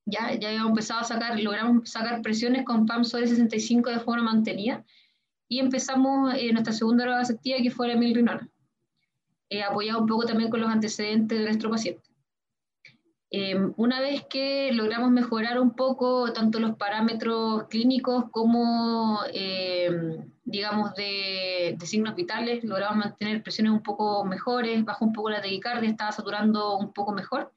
Ya, 0.05 0.33
ya 0.33 0.47
habíamos 0.47 0.69
empezado 0.69 1.01
a 1.01 1.03
sacar, 1.03 1.37
logramos 1.37 1.89
sacar 1.89 2.21
presiones 2.21 2.63
con 2.63 2.85
PAM 2.85 3.03
sobre 3.03 3.27
65 3.27 3.89
de 3.89 3.99
forma 3.99 4.23
mantenida. 4.23 4.85
Y 5.49 5.59
empezamos 5.59 6.33
eh, 6.35 6.53
nuestra 6.53 6.71
segunda 6.71 7.03
droga 7.03 7.21
activa 7.21 7.57
que 7.61 7.69
fue 7.69 7.89
la 7.89 7.97
milrinona. 7.97 8.49
Eh, 9.49 9.63
apoyado 9.63 9.99
un 9.99 10.07
poco 10.07 10.25
también 10.25 10.49
con 10.49 10.61
los 10.61 10.69
antecedentes 10.69 11.37
de 11.37 11.43
nuestro 11.43 11.69
paciente. 11.69 12.11
Em, 13.33 13.73
una 13.77 14.01
vez 14.01 14.25
que 14.29 14.73
logramos 14.73 15.09
mejorar 15.09 15.57
un 15.57 15.71
poco 15.71 16.33
tanto 16.33 16.59
los 16.59 16.75
parámetros 16.75 17.65
clínicos 17.69 18.25
como, 18.29 19.19
em, 19.33 20.29
digamos, 20.51 20.93
de, 20.95 21.77
signos 21.85 22.15
vitales, 22.15 22.63
logramos 22.63 22.97
mantener 22.97 23.41
presiones 23.41 23.73
un 23.73 23.81
poco 23.81 24.23
mejores, 24.25 24.83
bajó 24.83 25.05
un 25.05 25.13
poco 25.13 25.29
la 25.29 25.41
taquicardia, 25.41 25.89
estaba 25.89 26.11
saturando 26.11 26.77
un 26.77 26.93
poco 26.93 27.13
mejor. 27.13 27.53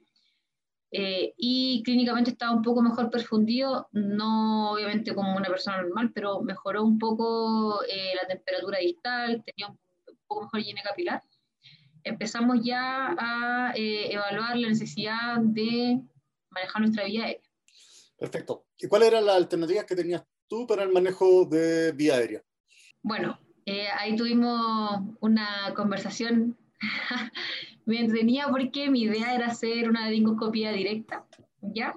Eh, 0.90 1.34
y 1.36 1.82
clínicamente 1.82 2.30
estaba 2.30 2.52
un 2.52 2.62
poco 2.62 2.80
mejor 2.80 3.10
perfundido, 3.10 3.88
no 3.92 4.72
obviamente 4.72 5.12
como 5.14 5.36
una 5.36 5.48
persona 5.48 5.82
normal, 5.82 6.12
pero 6.14 6.40
mejoró 6.40 6.84
un 6.84 6.98
poco 6.98 7.82
eh, 7.84 8.12
la 8.14 8.28
temperatura 8.28 8.78
distal, 8.78 9.42
tenía 9.44 9.68
un, 9.68 9.78
poco 10.26 10.42
mejor 10.42 10.60
higiene 10.60 10.82
capilar 10.82 11.20
empezamos 12.04 12.58
ya 12.62 13.14
a 13.18 13.72
eh, 13.74 14.12
evaluar 14.12 14.56
la 14.56 14.68
necesidad 14.68 15.38
de 15.40 16.00
manejar 16.50 16.82
nuestra 16.82 17.04
vía 17.04 17.24
aérea. 17.24 17.50
Perfecto. 18.16 18.66
¿Y 18.78 18.86
cuáles 18.86 19.08
eran 19.08 19.26
las 19.26 19.36
alternativas 19.36 19.84
que 19.84 19.96
tenías 19.96 20.22
tú 20.46 20.66
para 20.66 20.84
el 20.84 20.92
manejo 20.92 21.46
de 21.46 21.92
vía 21.92 22.14
aérea? 22.14 22.44
Bueno, 23.04 23.38
eh, 23.66 23.86
ahí 23.98 24.16
tuvimos 24.16 24.98
una 25.20 25.74
conversación 25.76 26.56
me 27.84 28.00
entretenida 28.00 28.48
porque 28.48 28.88
mi 28.88 29.02
idea 29.02 29.34
era 29.34 29.48
hacer 29.48 29.90
una 29.90 30.06
laringoscopía 30.06 30.72
directa, 30.72 31.26
¿ya? 31.60 31.94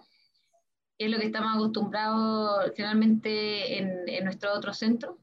Es 0.98 1.10
lo 1.10 1.18
que 1.18 1.28
estamos 1.28 1.56
acostumbrados 1.56 2.74
generalmente 2.76 3.78
en, 3.78 4.04
en 4.06 4.26
nuestro 4.26 4.54
otro 4.54 4.74
centro. 4.74 5.18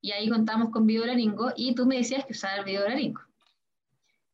Y 0.00 0.12
ahí 0.12 0.28
contamos 0.28 0.70
con 0.70 0.86
videolaringo 0.86 1.52
y 1.56 1.74
tú 1.74 1.86
me 1.86 1.96
decías 1.96 2.24
que 2.24 2.32
usaba 2.32 2.58
el 2.58 2.64
videolaringo. 2.64 3.22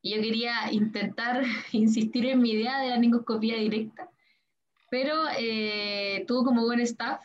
Y 0.03 0.15
yo 0.15 0.21
quería 0.21 0.71
intentar 0.71 1.43
insistir 1.71 2.27
en 2.27 2.39
mi 2.39 2.51
idea 2.51 2.77
de 2.77 2.89
la 2.89 2.95
laringoscopía 2.97 3.55
directa, 3.55 4.11
pero 4.91 5.23
eh, 5.39 6.23
tuvo 6.27 6.43
como 6.43 6.65
buen 6.65 6.81
staff, 6.81 7.19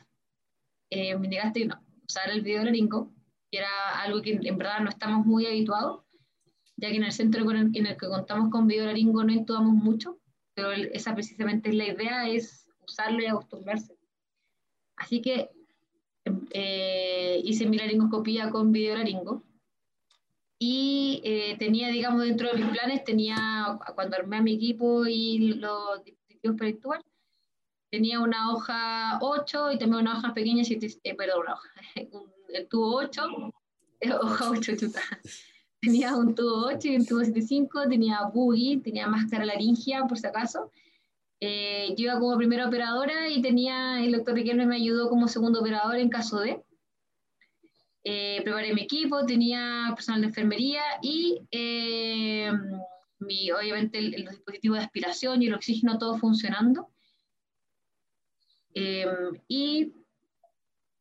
eh, 0.88 1.14
me 1.18 1.28
negaste 1.28 1.66
no, 1.66 1.78
usar 2.06 2.30
el 2.30 2.40
video 2.40 2.64
laringo, 2.64 3.12
que 3.50 3.58
era 3.58 4.00
algo 4.02 4.22
que 4.22 4.38
en 4.42 4.58
verdad 4.58 4.80
no 4.80 4.90
estamos 4.90 5.26
muy 5.26 5.46
habituados, 5.46 6.02
ya 6.76 6.90
que 6.90 6.96
en 6.96 7.04
el 7.04 7.12
centro 7.12 7.50
en 7.50 7.86
el 7.86 7.96
que 7.96 8.06
contamos 8.06 8.50
con 8.50 8.66
video 8.66 8.86
laringo 8.86 9.24
no 9.24 9.32
intubamos 9.32 9.74
mucho, 9.74 10.18
pero 10.54 10.72
esa 10.72 11.14
precisamente 11.14 11.70
es 11.70 11.74
la 11.74 11.88
idea, 11.88 12.28
es 12.28 12.68
usarlo 12.80 13.22
y 13.22 13.26
acostumbrarse. 13.26 13.96
Así 14.96 15.20
que 15.20 15.50
eh, 16.50 17.40
hice 17.44 17.66
mi 17.66 17.78
laringoscopía 17.78 18.50
con 18.50 18.72
video 18.72 18.96
laringo 18.96 19.44
y 20.58 21.20
eh, 21.24 21.56
tenía, 21.58 21.88
digamos, 21.88 22.22
dentro 22.22 22.50
de 22.50 22.58
mis 22.58 22.70
planes, 22.70 23.04
tenía, 23.04 23.78
cuando 23.94 24.16
armé 24.16 24.38
a 24.38 24.42
mi 24.42 24.54
equipo 24.54 25.06
y 25.06 25.54
los 25.54 26.04
dispositivos 26.04 26.56
para 26.56 27.02
tenía 27.90 28.20
una 28.20 28.52
hoja 28.52 29.18
8 29.20 29.72
y 29.72 29.78
también 29.78 30.02
una 30.02 30.18
hoja 30.18 30.34
pequeña, 30.34 30.62
eh, 30.62 31.14
perdón, 31.14 31.40
una 31.42 31.54
hoja, 31.54 31.68
el 31.94 32.10
tubo 32.68 32.96
8, 32.96 33.22
hoja 34.22 34.50
8, 34.50 34.76
chuta. 34.76 35.00
Tenía 35.80 36.16
un 36.16 36.34
tubo 36.34 36.66
8 36.66 36.88
y 36.88 36.96
un 36.96 37.06
tubo 37.06 37.20
7.5, 37.20 37.88
tenía 37.88 38.22
buggy, 38.34 38.78
tenía 38.78 39.06
máscara 39.06 39.44
laringia, 39.44 40.04
por 40.06 40.18
si 40.18 40.26
acaso. 40.26 40.72
Eh, 41.40 41.94
yo 41.96 42.06
iba 42.06 42.18
como 42.18 42.36
primera 42.36 42.66
operadora 42.66 43.28
y 43.28 43.40
tenía, 43.40 44.04
el 44.04 44.12
doctor 44.12 44.34
Riquelme 44.34 44.66
me 44.66 44.76
ayudó 44.76 45.08
como 45.08 45.28
segundo 45.28 45.60
operador 45.60 45.96
en 45.96 46.08
caso 46.08 46.40
de 46.40 46.64
eh, 48.10 48.40
preparé 48.42 48.72
mi 48.72 48.82
equipo, 48.82 49.26
tenía 49.26 49.92
personal 49.94 50.22
de 50.22 50.28
enfermería 50.28 50.80
y 51.02 51.42
eh, 51.50 52.50
mi, 53.18 53.50
obviamente 53.50 53.98
el, 53.98 54.24
los 54.24 54.34
dispositivos 54.34 54.78
de 54.78 54.84
aspiración 54.84 55.42
y 55.42 55.48
el 55.48 55.54
oxígeno 55.54 55.98
todo 55.98 56.16
funcionando. 56.16 56.88
Eh, 58.72 59.04
y 59.48 59.92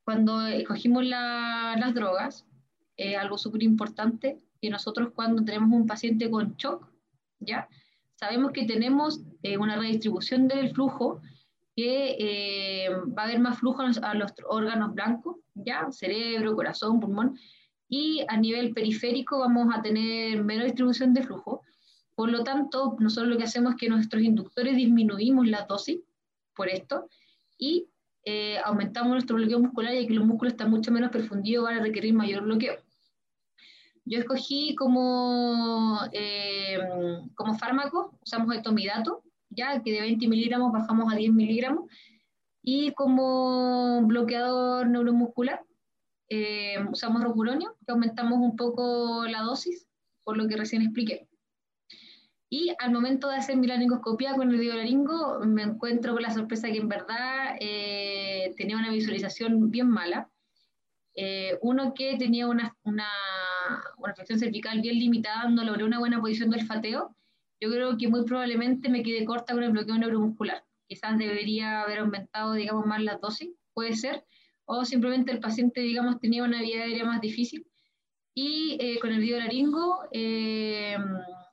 cuando 0.07 0.47
escogimos 0.47 1.03
las 1.03 1.93
drogas, 1.93 2.45
algo 3.19 3.37
súper 3.37 3.61
importante, 3.61 4.37
que 4.61 4.69
nosotros 4.69 5.09
cuando 5.13 5.43
tenemos 5.43 5.77
un 5.77 5.85
paciente 5.85 6.31
con 6.31 6.55
shock, 6.55 6.87
¿ya? 7.41 7.67
sabemos 8.15 8.53
que 8.53 8.63
tenemos 8.63 9.19
una 9.59 9.75
redistribución 9.75 10.47
del 10.47 10.73
flujo 10.73 11.19
que 11.75 12.15
eh, 12.19 12.89
va 12.89 13.23
a 13.23 13.25
haber 13.25 13.39
más 13.39 13.59
flujo 13.59 13.81
a 13.81 14.13
los, 14.13 14.33
órganos 14.47 14.93
blancos, 14.93 15.39
¿ya? 15.55 15.91
cerebro, 15.91 16.55
corazón, 16.55 17.01
pulmón, 17.01 17.37
y 17.89 18.23
a 18.29 18.37
nivel 18.37 18.73
periférico 18.73 19.39
vamos 19.39 19.75
a 19.75 19.81
tener 19.81 20.41
menos 20.41 20.67
distribución 20.67 21.13
de 21.13 21.23
flujo. 21.23 21.63
Por 22.15 22.29
lo 22.31 22.45
tanto, 22.45 22.95
nosotros 22.99 23.27
lo 23.27 23.37
que 23.37 23.43
hacemos 23.43 23.73
es 23.73 23.77
que 23.81 23.89
nuestros 23.89 24.23
inductores 24.23 24.77
disminuimos 24.77 25.47
la 25.47 25.63
dosis 25.63 25.99
por 26.55 26.69
esto 26.69 27.09
y 27.57 27.89
eh, 28.29 28.57
aumentamos 28.65 29.13
nuestro 29.13 29.37
bloqueo 29.37 29.57
muscular 29.57 29.95
y 29.95 30.05
que 30.05 30.13
los 30.13 30.25
músculos 30.25 30.51
están 30.51 30.69
mucho 30.69 30.91
menos 30.91 31.11
perfundidos, 31.11 31.63
van 31.63 31.77
a 31.77 31.81
requerir 31.81 32.13
mayor 32.13 32.43
bloqueo. 32.43 32.75
Yo 34.03 34.19
escogí 34.19 34.75
como, 34.75 35.97
eh, 36.11 36.77
como 37.35 37.57
fármaco, 37.57 38.19
usamos 38.21 38.53
el 38.53 38.61
tomidato, 38.61 39.23
ya 39.49 39.81
que 39.81 39.93
de 39.93 40.01
20 40.01 40.27
miligramos 40.27 40.73
bajamos 40.73 41.13
a 41.13 41.15
10 41.15 41.31
miligramos, 41.31 41.89
y 42.61 42.91
como 42.95 44.01
bloqueador 44.05 44.87
neuromuscular 44.87 45.63
eh, 46.27 46.83
usamos 46.91 47.23
rocuronio, 47.23 47.77
que 47.85 47.93
aumentamos 47.93 48.39
un 48.39 48.57
poco 48.57 49.25
la 49.25 49.41
dosis, 49.43 49.87
por 50.25 50.35
lo 50.35 50.49
que 50.49 50.57
recién 50.57 50.81
expliqué. 50.81 51.29
Y 52.49 52.73
al 52.79 52.91
momento 52.91 53.27
de 53.27 53.35
hacer 53.35 53.57
mi 53.57 53.67
laringoscopía 53.67 54.35
con 54.35 54.49
el 54.53 54.67
laringo, 54.67 55.39
me 55.45 55.63
encuentro 55.63 56.13
con 56.13 56.21
la 56.21 56.31
sorpresa 56.31 56.69
que 56.69 56.77
en 56.77 56.87
verdad 56.87 57.57
eh, 57.59 58.53
tenía 58.55 58.77
una 58.77 58.91
visualización 58.91 59.69
bien 59.69 59.89
mala. 59.89 60.29
Eh, 61.13 61.57
uno 61.61 61.93
que 61.93 62.15
tenía 62.17 62.47
una, 62.47 62.75
una, 62.83 63.09
una 63.97 64.13
flexión 64.13 64.39
cervical 64.39 64.81
bien 64.81 64.97
limitada, 64.97 65.49
no 65.49 65.63
logré 65.63 65.83
una 65.83 65.99
buena 65.99 66.21
posición 66.21 66.49
del 66.51 66.65
fateo, 66.65 67.15
yo 67.59 67.71
creo 67.71 67.97
que 67.97 68.07
muy 68.07 68.23
probablemente 68.23 68.87
me 68.89 69.03
quedé 69.03 69.25
corta 69.25 69.53
con 69.53 69.63
el 69.63 69.71
bloqueo 69.71 69.97
neuromuscular. 69.97 70.63
Quizás 70.87 71.17
debería 71.17 71.81
haber 71.81 71.99
aumentado, 71.99 72.53
digamos, 72.53 72.85
más 72.85 73.01
la 73.01 73.17
dosis, 73.17 73.49
puede 73.73 73.95
ser, 73.95 74.23
o 74.65 74.85
simplemente 74.85 75.31
el 75.31 75.39
paciente, 75.39 75.81
digamos, 75.81 76.19
tenía 76.19 76.43
una 76.43 76.61
vida 76.61 76.83
aérea 76.83 77.03
más 77.03 77.19
difícil. 77.19 77.65
Y 78.33 78.77
eh, 78.79 78.99
con 78.99 79.11
el 79.11 79.19
videolaringo, 79.19 80.03
eh, 80.11 80.97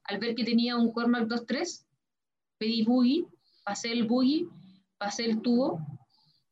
al 0.05 0.19
ver 0.19 0.35
que 0.35 0.45
tenía 0.45 0.77
un 0.77 0.93
Cormac 0.93 1.29
2.3, 1.29 1.87
pedí 2.59 2.85
buggy, 2.85 3.27
pasé 3.65 3.93
el 3.93 4.07
buggy, 4.07 4.49
pasé 4.99 5.25
el 5.25 5.41
tubo. 5.43 5.81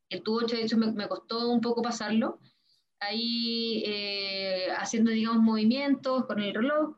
El 0.08 0.22
tubo 0.22 0.38
8, 0.38 0.56
de 0.56 0.62
hecho, 0.62 0.78
me, 0.78 0.92
me 0.92 1.08
costó 1.08 1.50
un 1.50 1.60
poco 1.60 1.82
pasarlo. 1.82 2.38
ahí 3.00 3.82
eh, 3.86 4.68
haciendo, 4.78 5.10
digamos, 5.10 5.42
movimientos 5.42 6.26
con 6.26 6.40
el 6.40 6.54
reloj. 6.54 6.96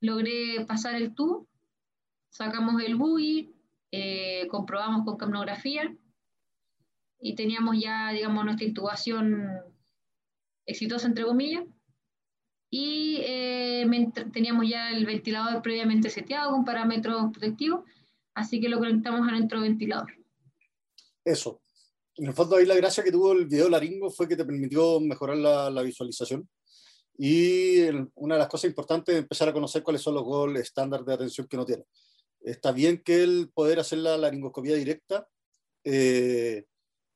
Logré 0.00 0.64
pasar 0.66 0.94
el 0.94 1.14
tubo, 1.14 1.48
sacamos 2.28 2.82
el 2.82 2.96
buggy, 2.96 3.54
eh, 3.92 4.46
comprobamos 4.48 5.04
con 5.04 5.16
camnografía 5.16 5.96
y 7.18 7.34
teníamos 7.34 7.80
ya, 7.80 8.10
digamos, 8.10 8.44
nuestra 8.44 8.66
intubación 8.66 9.48
exitosa, 10.66 11.06
entre 11.06 11.24
comillas. 11.24 11.64
Y 12.70 13.18
eh, 13.22 13.86
teníamos 14.32 14.68
ya 14.68 14.90
el 14.90 15.06
ventilador 15.06 15.62
previamente 15.62 16.10
seteado 16.10 16.50
con 16.50 16.64
parámetros 16.64 17.30
protectivos, 17.32 17.84
así 18.34 18.60
que 18.60 18.68
lo 18.68 18.78
conectamos 18.78 19.26
a 19.26 19.32
nuestro 19.32 19.60
ventilador. 19.60 20.12
Eso. 21.24 21.60
En 22.16 22.26
el 22.26 22.32
fondo 22.32 22.56
ahí 22.56 22.64
la 22.64 22.74
gracia 22.74 23.04
que 23.04 23.12
tuvo 23.12 23.32
el 23.32 23.46
video 23.46 23.68
laringo 23.68 24.10
fue 24.10 24.28
que 24.28 24.36
te 24.36 24.44
permitió 24.44 25.00
mejorar 25.00 25.36
la, 25.36 25.82
visualización. 25.82 26.48
Y 27.18 27.88
una 28.14 28.34
de 28.34 28.40
las 28.40 28.48
cosas 28.48 28.70
importantes 28.70 29.14
es 29.14 29.22
empezar 29.22 29.48
a 29.48 29.52
conocer 29.52 29.82
cuáles 29.82 30.02
son 30.02 30.14
los 30.14 30.24
goles 30.24 30.62
estándar 30.62 31.04
de 31.04 31.14
atención 31.14 31.46
que 31.46 31.56
uno 31.56 31.66
tiene. 31.66 31.84
Está 32.40 32.72
bien 32.72 33.02
que 33.02 33.22
el 33.22 33.50
poder 33.52 33.80
hacer 33.80 33.98
la 33.98 34.16
laringoscopía 34.16 34.76
directa 34.76 35.26
eh, 35.84 36.64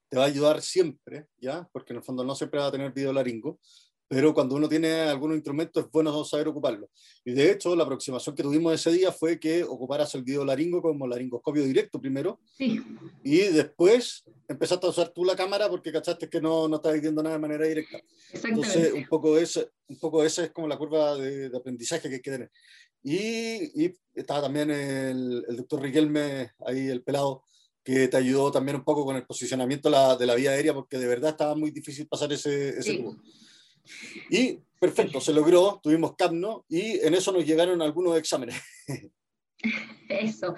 te 0.09 0.17
va 0.17 0.25
a 0.25 0.27
ayudar 0.27 0.61
siempre, 0.61 1.29
¿ya? 1.39 1.69
Porque 1.73 1.93
en 1.93 1.99
el 1.99 2.03
fondo 2.03 2.25
no 2.25 2.35
siempre 2.35 2.61
va 2.61 2.67
a 2.67 2.73
tener 2.73 2.93
video 2.93 3.13
laringo, 3.13 3.61
pero 4.11 4.35
cuando 4.35 4.57
uno 4.57 4.69
tiene 4.69 5.03
algunos 5.03 5.37
instrumentos 5.37 5.85
es 5.85 5.91
bueno 5.93 6.25
saber 6.25 6.49
ocuparlo. 6.49 6.91
Y 7.25 7.31
de 7.31 7.53
hecho, 7.53 7.77
la 7.77 7.85
aproximación 7.85 8.35
que 8.35 8.43
tuvimos 8.43 8.75
ese 8.75 8.91
día 8.91 9.13
fue 9.13 9.39
que 9.39 9.63
ocuparas 9.63 10.13
el 10.17 10.25
video 10.25 10.45
laringo 10.45 10.83
como 10.83 11.07
laringoscopio 11.07 11.63
directo 11.63 12.01
primero, 12.01 12.41
sí. 12.59 12.83
y 13.23 13.39
después 13.39 14.25
empezaste 14.49 14.85
a 14.85 14.91
usar 14.91 15.11
tú 15.11 15.25
la 15.25 15.37
cámara 15.37 15.69
porque 15.69 15.93
cachaste 15.93 16.29
que 16.29 16.41
no, 16.41 16.67
no 16.67 16.77
estabas 16.77 17.01
viendo 17.01 17.23
nada 17.23 17.37
de 17.37 17.41
manera 17.41 17.65
directa. 17.65 18.01
Entonces, 18.33 18.93
un 18.93 19.07
poco, 19.07 19.39
ese, 19.39 19.69
un 19.87 19.97
poco 20.01 20.25
esa 20.25 20.43
es 20.43 20.51
como 20.51 20.67
la 20.67 20.77
curva 20.77 21.15
de, 21.15 21.49
de 21.49 21.57
aprendizaje 21.57 22.09
que 22.09 22.17
hay 22.17 22.21
que 22.21 22.33
tener. 22.33 22.51
Y, 23.05 23.85
y 23.85 23.95
estaba 24.13 24.43
también 24.43 24.73
el, 24.73 25.45
el 25.49 25.57
doctor 25.57 25.83
Riquelme, 25.83 26.51
ahí 26.67 26.89
el 26.89 27.05
pelado, 27.05 27.45
que 27.85 28.09
te 28.09 28.17
ayudó 28.17 28.51
también 28.51 28.75
un 28.75 28.85
poco 28.85 29.05
con 29.05 29.15
el 29.15 29.25
posicionamiento 29.25 29.89
la, 29.89 30.17
de 30.17 30.27
la 30.27 30.35
vía 30.35 30.51
aérea, 30.51 30.75
porque 30.75 30.99
de 30.99 31.07
verdad 31.07 31.31
estaba 31.31 31.55
muy 31.55 31.71
difícil 31.71 32.09
pasar 32.09 32.33
ese, 32.33 32.71
ese 32.71 32.83
sí. 32.83 33.07
Y 34.31 34.59
perfecto, 34.79 35.21
se 35.21 35.33
logró, 35.33 35.81
tuvimos 35.83 36.17
CAPNO 36.17 36.65
y 36.69 36.99
en 37.05 37.15
eso 37.15 37.33
nos 37.33 37.47
llegaron 37.47 37.83
algunos 37.83 38.17
exámenes. 38.17 38.61
Eso. 40.09 40.55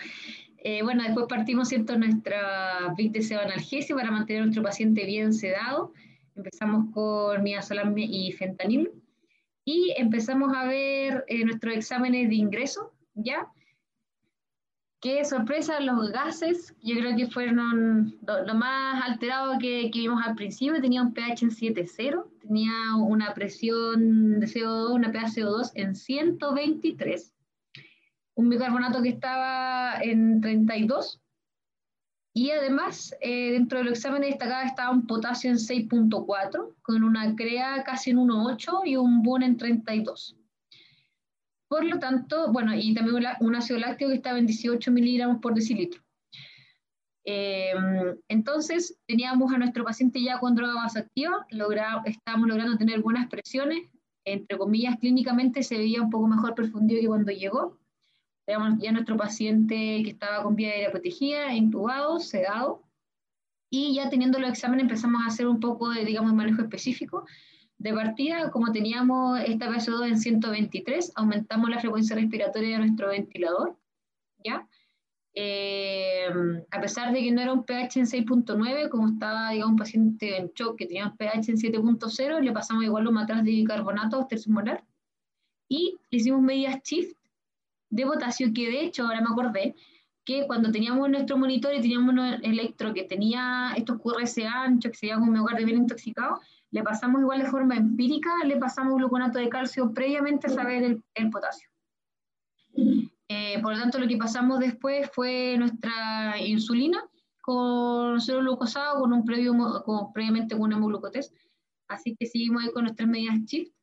Eh, 0.58 0.82
bueno, 0.82 1.02
después 1.02 1.26
partimos 1.28 1.68
¿cierto? 1.68 1.98
nuestra 1.98 2.94
VIC 2.96 3.12
de 3.12 3.34
analgesia 3.34 3.96
para 3.96 4.12
mantener 4.12 4.42
a 4.42 4.44
nuestro 4.44 4.62
paciente 4.62 5.04
bien 5.04 5.34
sedado. 5.34 5.92
Empezamos 6.36 6.92
con 6.94 7.42
midazolam 7.42 7.96
y 7.98 8.30
fentanil 8.32 8.90
y 9.64 9.92
empezamos 9.96 10.54
a 10.54 10.64
ver 10.66 11.24
eh, 11.26 11.44
nuestros 11.44 11.74
exámenes 11.74 12.28
de 12.28 12.36
ingreso, 12.36 12.92
¿ya? 13.14 13.48
Qué 15.02 15.24
sorpresa, 15.24 15.80
los 15.80 16.12
gases, 16.12 16.76
yo 16.80 16.94
creo 16.94 17.16
que 17.16 17.26
fueron 17.26 18.16
lo, 18.24 18.46
lo 18.46 18.54
más 18.54 19.02
alterado 19.04 19.58
que, 19.58 19.90
que, 19.90 19.98
vimos 19.98 20.24
al 20.24 20.36
principio, 20.36 20.80
tenía 20.80 21.02
un 21.02 21.12
pH 21.12 21.42
en 21.42 21.50
7.0, 21.50 22.24
tenía 22.40 22.72
una 22.96 23.34
presión 23.34 24.38
de 24.38 24.46
CO2, 24.46 24.94
una 24.94 25.10
pH 25.10 25.40
CO2 25.40 25.72
en 25.74 25.96
123, 25.96 27.34
un 28.36 28.48
bicarbonato 28.48 29.02
que 29.02 29.08
estaba 29.08 30.00
en 30.00 30.40
32, 30.40 31.20
y 32.32 32.50
además 32.50 33.12
eh, 33.20 33.54
dentro 33.54 33.78
del 33.78 33.88
examen 33.88 34.22
destacaba 34.22 34.62
estaba 34.62 34.92
un 34.92 35.08
potasio 35.08 35.50
en 35.50 35.56
6.4, 35.56 36.76
con 36.80 37.02
una 37.02 37.34
CREA 37.34 37.82
casi 37.82 38.10
en 38.10 38.18
1.8 38.18 38.82
y 38.84 38.96
un 38.96 39.24
BUN 39.24 39.42
en 39.42 39.56
32. 39.56 40.36
Por 41.72 41.86
lo 41.86 41.98
tanto, 41.98 42.52
bueno, 42.52 42.74
y 42.74 42.92
también 42.92 43.24
un 43.40 43.54
ácido 43.56 43.80
lácteo 43.80 44.10
que 44.10 44.16
estaba 44.16 44.38
en 44.38 44.44
18 44.44 44.90
miligramos 44.90 45.38
por 45.40 45.54
decilitro. 45.54 46.02
Eh, 47.24 47.72
entonces, 48.28 49.00
teníamos 49.06 49.50
a 49.54 49.56
nuestro 49.56 49.82
paciente 49.82 50.22
ya 50.22 50.38
con 50.38 50.54
droga 50.54 50.74
vasoactiva, 50.74 51.46
logra, 51.48 52.02
estábamos 52.04 52.48
logrando 52.48 52.76
tener 52.76 53.00
buenas 53.00 53.26
presiones, 53.30 53.88
entre 54.26 54.58
comillas, 54.58 54.98
clínicamente 54.98 55.62
se 55.62 55.78
veía 55.78 56.02
un 56.02 56.10
poco 56.10 56.26
mejor 56.26 56.54
perfundido 56.54 57.00
que 57.00 57.06
cuando 57.06 57.32
llegó. 57.32 57.78
Teníamos 58.44 58.78
ya 58.78 58.92
nuestro 58.92 59.16
paciente 59.16 60.02
que 60.04 60.10
estaba 60.10 60.42
con 60.42 60.54
vía 60.54 60.72
aérea 60.72 60.90
protegida, 60.90 61.54
intubado, 61.54 62.20
sedado, 62.20 62.82
y 63.70 63.94
ya 63.94 64.10
teniendo 64.10 64.38
los 64.38 64.50
exámenes 64.50 64.82
empezamos 64.82 65.22
a 65.22 65.28
hacer 65.28 65.46
un 65.46 65.58
poco 65.58 65.88
de, 65.88 66.04
digamos, 66.04 66.34
manejo 66.34 66.60
específico, 66.60 67.24
de 67.82 67.92
partida, 67.92 68.50
como 68.52 68.70
teníamos 68.70 69.40
esta 69.40 69.68
PSO2 69.68 70.06
en 70.06 70.18
123, 70.18 71.12
aumentamos 71.16 71.68
la 71.68 71.80
frecuencia 71.80 72.14
respiratoria 72.14 72.78
de 72.78 72.78
nuestro 72.78 73.08
ventilador, 73.08 73.76
¿ya? 74.44 74.68
Eh, 75.34 76.26
a 76.70 76.80
pesar 76.80 77.12
de 77.12 77.20
que 77.20 77.32
no 77.32 77.40
era 77.40 77.52
un 77.52 77.64
pH 77.64 77.98
en 77.98 78.06
6.9, 78.06 78.88
como 78.88 79.08
estaba, 79.08 79.50
digamos, 79.50 79.72
un 79.72 79.78
paciente 79.78 80.36
en 80.36 80.52
shock 80.54 80.78
que 80.78 80.86
tenía 80.86 81.06
un 81.06 81.16
pH 81.16 81.50
en 81.50 81.56
7.0, 81.56 82.40
le 82.40 82.52
pasamos 82.52 82.84
igual 82.84 83.02
los 83.02 83.12
matras 83.12 83.42
de 83.42 83.50
bicarbonato 83.50 84.26
tercimolar 84.28 84.84
y 85.68 85.96
le 86.10 86.18
hicimos 86.18 86.40
medidas 86.40 86.80
shift 86.84 87.16
de 87.90 88.06
potasio, 88.06 88.52
que 88.54 88.70
de 88.70 88.84
hecho, 88.84 89.04
ahora 89.04 89.22
me 89.22 89.30
acordé, 89.30 89.74
que 90.24 90.46
cuando 90.46 90.70
teníamos 90.70 91.10
nuestro 91.10 91.36
monitor 91.36 91.74
y 91.74 91.80
teníamos 91.80 92.10
un 92.10 92.20
electro 92.20 92.94
que 92.94 93.02
tenía 93.02 93.72
estos 93.76 94.00
QRS 94.00 94.38
anchos, 94.46 94.92
que 94.92 94.98
se 94.98 95.06
llama 95.08 95.26
un 95.26 95.32
miocardio 95.32 95.66
bien 95.66 95.78
intoxicado, 95.78 96.40
le 96.72 96.82
pasamos 96.82 97.20
igual 97.20 97.42
de 97.42 97.50
forma 97.50 97.76
empírica, 97.76 98.30
le 98.44 98.56
pasamos 98.56 98.96
gluconato 98.96 99.38
de 99.38 99.50
calcio 99.50 99.92
previamente 99.92 100.46
a 100.46 100.50
saber 100.50 100.82
el, 100.82 101.04
el 101.14 101.30
potasio. 101.30 101.68
Eh, 103.28 103.60
por 103.62 103.74
lo 103.74 103.80
tanto, 103.80 103.98
lo 103.98 104.08
que 104.08 104.16
pasamos 104.16 104.58
después 104.58 105.10
fue 105.12 105.56
nuestra 105.58 106.40
insulina 106.40 107.04
con 107.42 108.20
cero 108.20 108.40
glucosado, 108.40 109.00
con 109.00 109.12
un 109.12 109.24
previo, 109.24 109.54
con, 109.84 110.12
previamente 110.14 110.54
con 110.54 110.64
un 110.64 110.72
hemoglucotest. 110.72 111.34
Así 111.88 112.16
que 112.16 112.26
seguimos 112.26 112.62
ahí 112.62 112.72
con 112.72 112.84
nuestras 112.84 113.08
medidas 113.08 113.38
shift. 113.40 113.74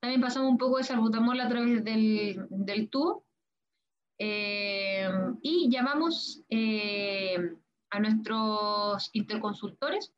También 0.00 0.20
pasamos 0.20 0.50
un 0.50 0.58
poco 0.58 0.78
de 0.78 0.84
salbutamol 0.84 1.40
a 1.40 1.48
través 1.48 1.82
del, 1.82 2.46
del 2.48 2.88
tubo. 2.88 3.26
Eh, 4.18 5.08
y 5.42 5.68
llamamos 5.68 6.44
eh, 6.48 7.56
a 7.90 7.98
nuestros 7.98 9.10
interconsultores 9.14 10.12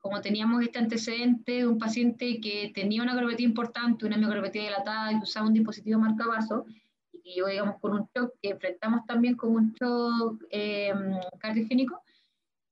como 0.00 0.20
teníamos 0.20 0.62
este 0.62 0.78
antecedente 0.78 1.52
de 1.52 1.66
un 1.66 1.78
paciente 1.78 2.40
que 2.40 2.72
tenía 2.74 3.02
una 3.02 3.14
gravitía 3.14 3.46
importante, 3.46 4.06
una 4.06 4.16
miogravitía 4.16 4.62
dilatada, 4.62 5.10
que 5.10 5.24
usaba 5.24 5.46
un 5.46 5.52
dispositivo 5.52 6.00
marcapaso, 6.00 6.64
y 7.12 7.20
que 7.22 7.34
yo, 7.36 7.46
digamos, 7.46 7.78
con 7.80 7.92
un 7.92 8.08
shock 8.14 8.34
que 8.42 8.50
enfrentamos 8.50 9.04
también 9.06 9.36
con 9.36 9.54
un 9.54 9.74
shock 9.74 10.42
eh, 10.50 10.92
cardiogénico, 11.38 12.02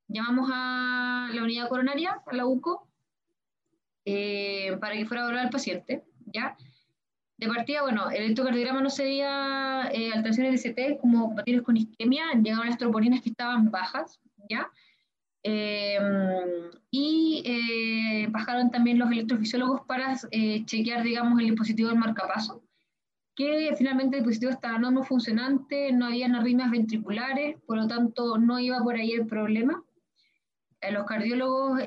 llamamos 0.08 0.50
a 0.52 1.30
la 1.32 1.42
unidad 1.42 1.68
coronaria, 1.68 2.22
a 2.26 2.34
la 2.34 2.46
UCO, 2.46 2.88
eh, 4.06 4.76
para 4.80 4.94
que 4.94 5.04
fuera 5.04 5.22
a 5.22 5.24
evaluar 5.26 5.44
al 5.44 5.50
paciente, 5.50 6.04
¿ya? 6.32 6.56
De 7.36 7.46
partida, 7.46 7.82
bueno, 7.82 8.10
el 8.10 8.22
electrocardiograma 8.22 8.80
no 8.80 8.88
se 8.88 9.04
veía 9.04 9.90
eh, 9.92 10.12
alteraciones 10.12 10.62
de 10.62 10.72
CT 10.72 11.00
como 11.00 11.36
pacientes 11.36 11.64
con 11.64 11.76
isquemia, 11.76 12.32
llegaban 12.42 12.68
las 12.68 12.78
troponinas 12.78 13.20
que 13.20 13.28
estaban 13.28 13.70
bajas, 13.70 14.18
¿ya? 14.48 14.70
Eh, 15.42 15.98
y 16.90 17.42
eh, 17.44 18.26
bajaron 18.30 18.70
también 18.70 18.98
los 18.98 19.10
electrofisiólogos 19.10 19.82
para 19.86 20.16
eh, 20.30 20.64
chequear, 20.64 21.02
digamos, 21.02 21.38
el 21.40 21.46
dispositivo 21.46 21.90
del 21.90 21.98
marcapaso, 21.98 22.62
que 23.36 23.74
finalmente 23.76 24.16
el 24.16 24.22
dispositivo 24.22 24.52
estaba 24.52 24.78
no 24.78 25.02
funcionante, 25.04 25.92
no 25.92 26.06
había 26.06 26.26
arritmias 26.26 26.70
ventriculares, 26.70 27.56
por 27.66 27.76
lo 27.76 27.86
tanto 27.86 28.38
no 28.38 28.58
iba 28.58 28.82
por 28.82 28.96
ahí 28.96 29.12
el 29.12 29.26
problema. 29.26 29.82
A 30.80 30.90
los 30.92 31.06
cardiólogos, 31.06 31.80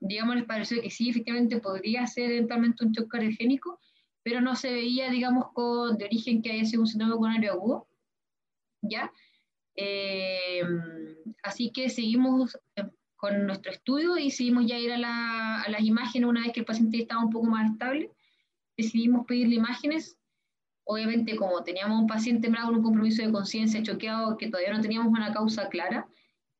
digamos, 0.00 0.36
les 0.36 0.44
pareció 0.44 0.80
que 0.80 0.90
sí, 0.90 1.10
efectivamente 1.10 1.60
podría 1.60 2.06
ser 2.06 2.30
eventualmente 2.30 2.84
un 2.84 2.92
shock 2.92 3.10
cardiogénico, 3.10 3.78
pero 4.22 4.40
no 4.40 4.56
se 4.56 4.72
veía, 4.72 5.10
digamos, 5.10 5.52
con, 5.52 5.98
de 5.98 6.06
origen 6.06 6.40
que 6.40 6.52
haya 6.52 6.64
sido 6.64 6.80
un 6.80 6.86
síndrome 6.86 7.16
coronario 7.16 7.52
agudo, 7.52 7.86
¿ya? 8.80 9.12
Eh, 9.76 10.62
así 11.42 11.70
que 11.70 11.88
seguimos 11.88 12.56
eh, 12.76 12.84
con 13.16 13.46
nuestro 13.46 13.72
estudio 13.72 14.16
y 14.18 14.24
decidimos 14.26 14.66
ya 14.66 14.78
ir 14.78 14.92
a, 14.92 14.98
la, 14.98 15.62
a, 15.62 15.68
las 15.68 15.82
imágenes 15.82 16.28
una 16.28 16.42
vez 16.42 16.52
que 16.52 16.60
el 16.60 16.66
paciente 16.66 16.98
estaba 16.98 17.24
un 17.24 17.30
poco 17.30 17.46
más 17.46 17.70
estable. 17.72 18.10
Decidimos 18.76 19.26
pedirle 19.26 19.56
imágenes. 19.56 20.16
Obviamente, 20.84 21.36
como 21.36 21.62
teníamos 21.62 22.00
un 22.00 22.06
paciente 22.06 22.50
con 22.50 22.76
un 22.76 22.82
compromiso 22.82 23.22
de 23.22 23.32
conciencia 23.32 23.82
choqueado 23.82 24.36
que 24.36 24.48
todavía 24.48 24.74
no 24.74 24.82
teníamos 24.82 25.08
una 25.08 25.32
causa 25.32 25.68
clara, 25.68 26.06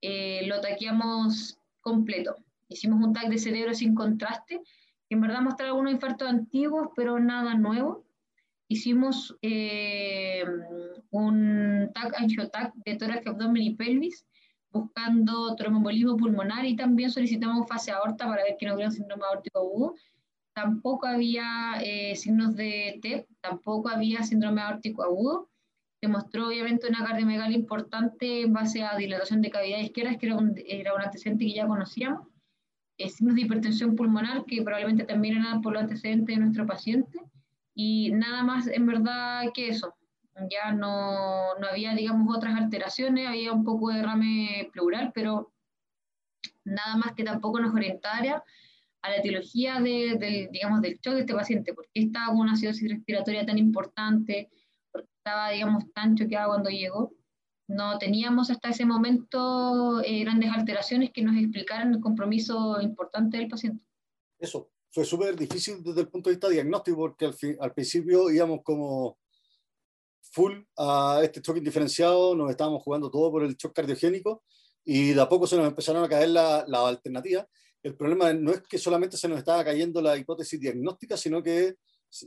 eh, 0.01 0.47
lo 0.47 0.61
taqueamos 0.61 1.59
completo. 1.81 2.37
Hicimos 2.69 3.05
un 3.05 3.13
TAC 3.13 3.29
de 3.29 3.39
cerebro 3.39 3.75
sin 3.75 3.95
contraste, 3.95 4.61
que 5.09 5.15
en 5.15 5.21
verdad 5.21 5.43
mostraba 5.43 5.73
algunos 5.73 5.93
infartos 5.93 6.29
antiguos, 6.29 6.89
pero 6.97 7.19
nada 7.19 7.55
nuevo 7.55 8.05
hicimos 8.69 9.37
eh, 9.43 10.45
un 11.11 11.91
TAC, 11.95 12.15
angiotac 12.21 12.75
de 12.75 12.97
tórax, 12.97 13.27
abdomen 13.27 13.63
y 13.63 13.75
pelvis, 13.75 14.27
buscando 14.71 15.55
tromboembolismo 15.55 16.17
pulmonar 16.17 16.65
y 16.65 16.77
también 16.77 17.11
solicitamos 17.11 17.69
fase 17.69 17.93
aorta 17.93 18.27
para 18.27 18.43
ver 18.43 18.57
que 18.59 18.67
no 18.67 18.75
hubiera 18.75 18.91
síndrome 18.91 19.25
aórtico 19.25 19.61
agudo. 19.61 19.95
Tampoco 20.55 21.07
había 21.07 21.81
eh, 21.83 22.15
signos 22.17 22.55
de 22.57 22.99
TEP, 23.03 23.27
tampoco 23.41 23.89
había 23.89 24.23
síndrome 24.23 24.61
aórtico 24.61 25.03
agudo. 25.03 25.51
Demostró 26.01 26.49
obviamente 26.49 26.89
una 26.89 27.05
cardiomegalia 27.05 27.57
importante 27.57 28.43
en 28.43 28.53
base 28.53 28.83
a 28.83 28.97
dilatación 28.97 29.41
de 29.41 29.51
cavidad 29.51 29.79
izquierda, 29.79 30.17
que 30.19 30.27
era 30.27 30.37
un, 30.37 30.55
era 30.67 30.95
un 30.95 31.01
antecedente 31.01 31.47
que 31.47 31.55
ya 31.55 31.67
conocíamos. 31.67 32.29
Eh, 32.99 33.09
signos 33.09 33.35
de 33.35 33.43
hipertensión 33.43 33.97
pulmonar, 33.97 34.45
que 34.45 34.63
probablemente 34.63 35.05
también 35.05 35.39
eran 35.39 35.61
por 35.63 35.73
los 35.73 35.83
antecedentes 35.83 36.37
de 36.37 36.43
nuestro 36.43 36.67
paciente. 36.67 37.19
Y 37.75 38.13
nada 38.13 38.43
más 38.43 38.67
en 38.67 38.87
verdad 38.87 39.51
que 39.53 39.69
eso 39.69 39.95
ya 40.51 40.73
no, 40.73 41.55
no, 41.59 41.67
había, 41.67 41.95
digamos, 41.95 42.35
otras 42.37 42.57
alteraciones, 42.57 43.29
había 43.29 43.53
un 43.53 43.65
poco 43.65 43.91
de 43.91 43.97
derrame 43.97 44.71
pleural, 44.73 45.13
pero 45.15 45.53
nada 46.65 46.97
más 46.97 47.15
que 47.15 47.25
tampoco 47.25 47.61
nos 47.61 47.75
orientara 47.75 48.43
a 49.03 49.11
la 49.11 49.17
etiología 49.17 49.81
de, 49.81 50.17
del, 50.19 50.51
digamos, 50.51 50.81
del 50.81 50.99
shock 51.01 51.15
de 51.15 51.21
este 51.21 51.35
paciente, 51.35 51.75
porque 51.75 51.91
estaba 51.95 52.29
con 52.29 52.41
una 52.41 52.53
acidosis 52.53 52.91
respiratoria 52.91 53.45
tan 53.45 53.59
importante, 53.59 54.51
porque 54.91 55.09
estaba, 55.19 55.51
digamos, 55.51 55.93
tan 55.93 56.17
choqueado 56.17 56.49
cuando 56.49 56.71
llegó. 56.71 57.13
No 57.69 57.99
teníamos 57.99 58.51
hasta 58.51 58.71
ese 58.71 58.85
momento 58.85 60.03
eh, 60.03 60.21
grandes 60.21 60.51
alteraciones 60.51 61.11
que 61.13 61.23
nos 61.23 61.37
explicaran 61.37 61.95
el 61.95 62.01
compromiso 62.01 62.81
importante 62.81 63.39
del 63.39 63.49
paciente. 63.49 63.85
Eso, 64.39 64.71
fue 64.95 65.05
súper 65.05 65.35
difícil 65.35 65.83
desde 65.83 66.03
el 66.03 66.09
punto 66.09 66.31
de 66.31 66.37
vista 66.37 66.49
diagnóstico, 66.49 66.97
porque 66.97 67.25
al, 67.27 67.37
al 67.59 67.75
principio 67.75 68.31
íbamos 68.31 68.61
como 68.63 69.19
full 70.31 70.63
a 70.79 71.21
este 71.25 71.43
choque 71.43 71.59
indiferenciado, 71.59 72.37
nos 72.37 72.49
estábamos 72.49 72.81
jugando 72.81 73.11
todo 73.11 73.33
por 73.33 73.43
el 73.43 73.57
choque 73.57 73.75
cardiogénico 73.75 74.45
y 74.85 75.13
de 75.13 75.21
a 75.21 75.29
poco 75.29 75.49
se 75.49 75.57
nos 75.57 75.67
empezaron 75.67 76.05
a 76.05 76.09
caer 76.09 76.29
las 76.29 76.69
la 76.69 76.87
alternativas. 76.87 77.47
El 77.83 77.97
problema 77.97 78.33
no 78.33 78.53
es 78.53 78.63
que 78.63 78.79
solamente 78.79 79.17
se 79.17 79.29
nos 79.29 79.39
estaba 79.39 79.65
cayendo 79.65 80.01
la 80.01 80.17
hipótesis 80.17 80.61
diagnóstica, 80.61 81.17
sino 81.17 81.43
que 81.43 81.75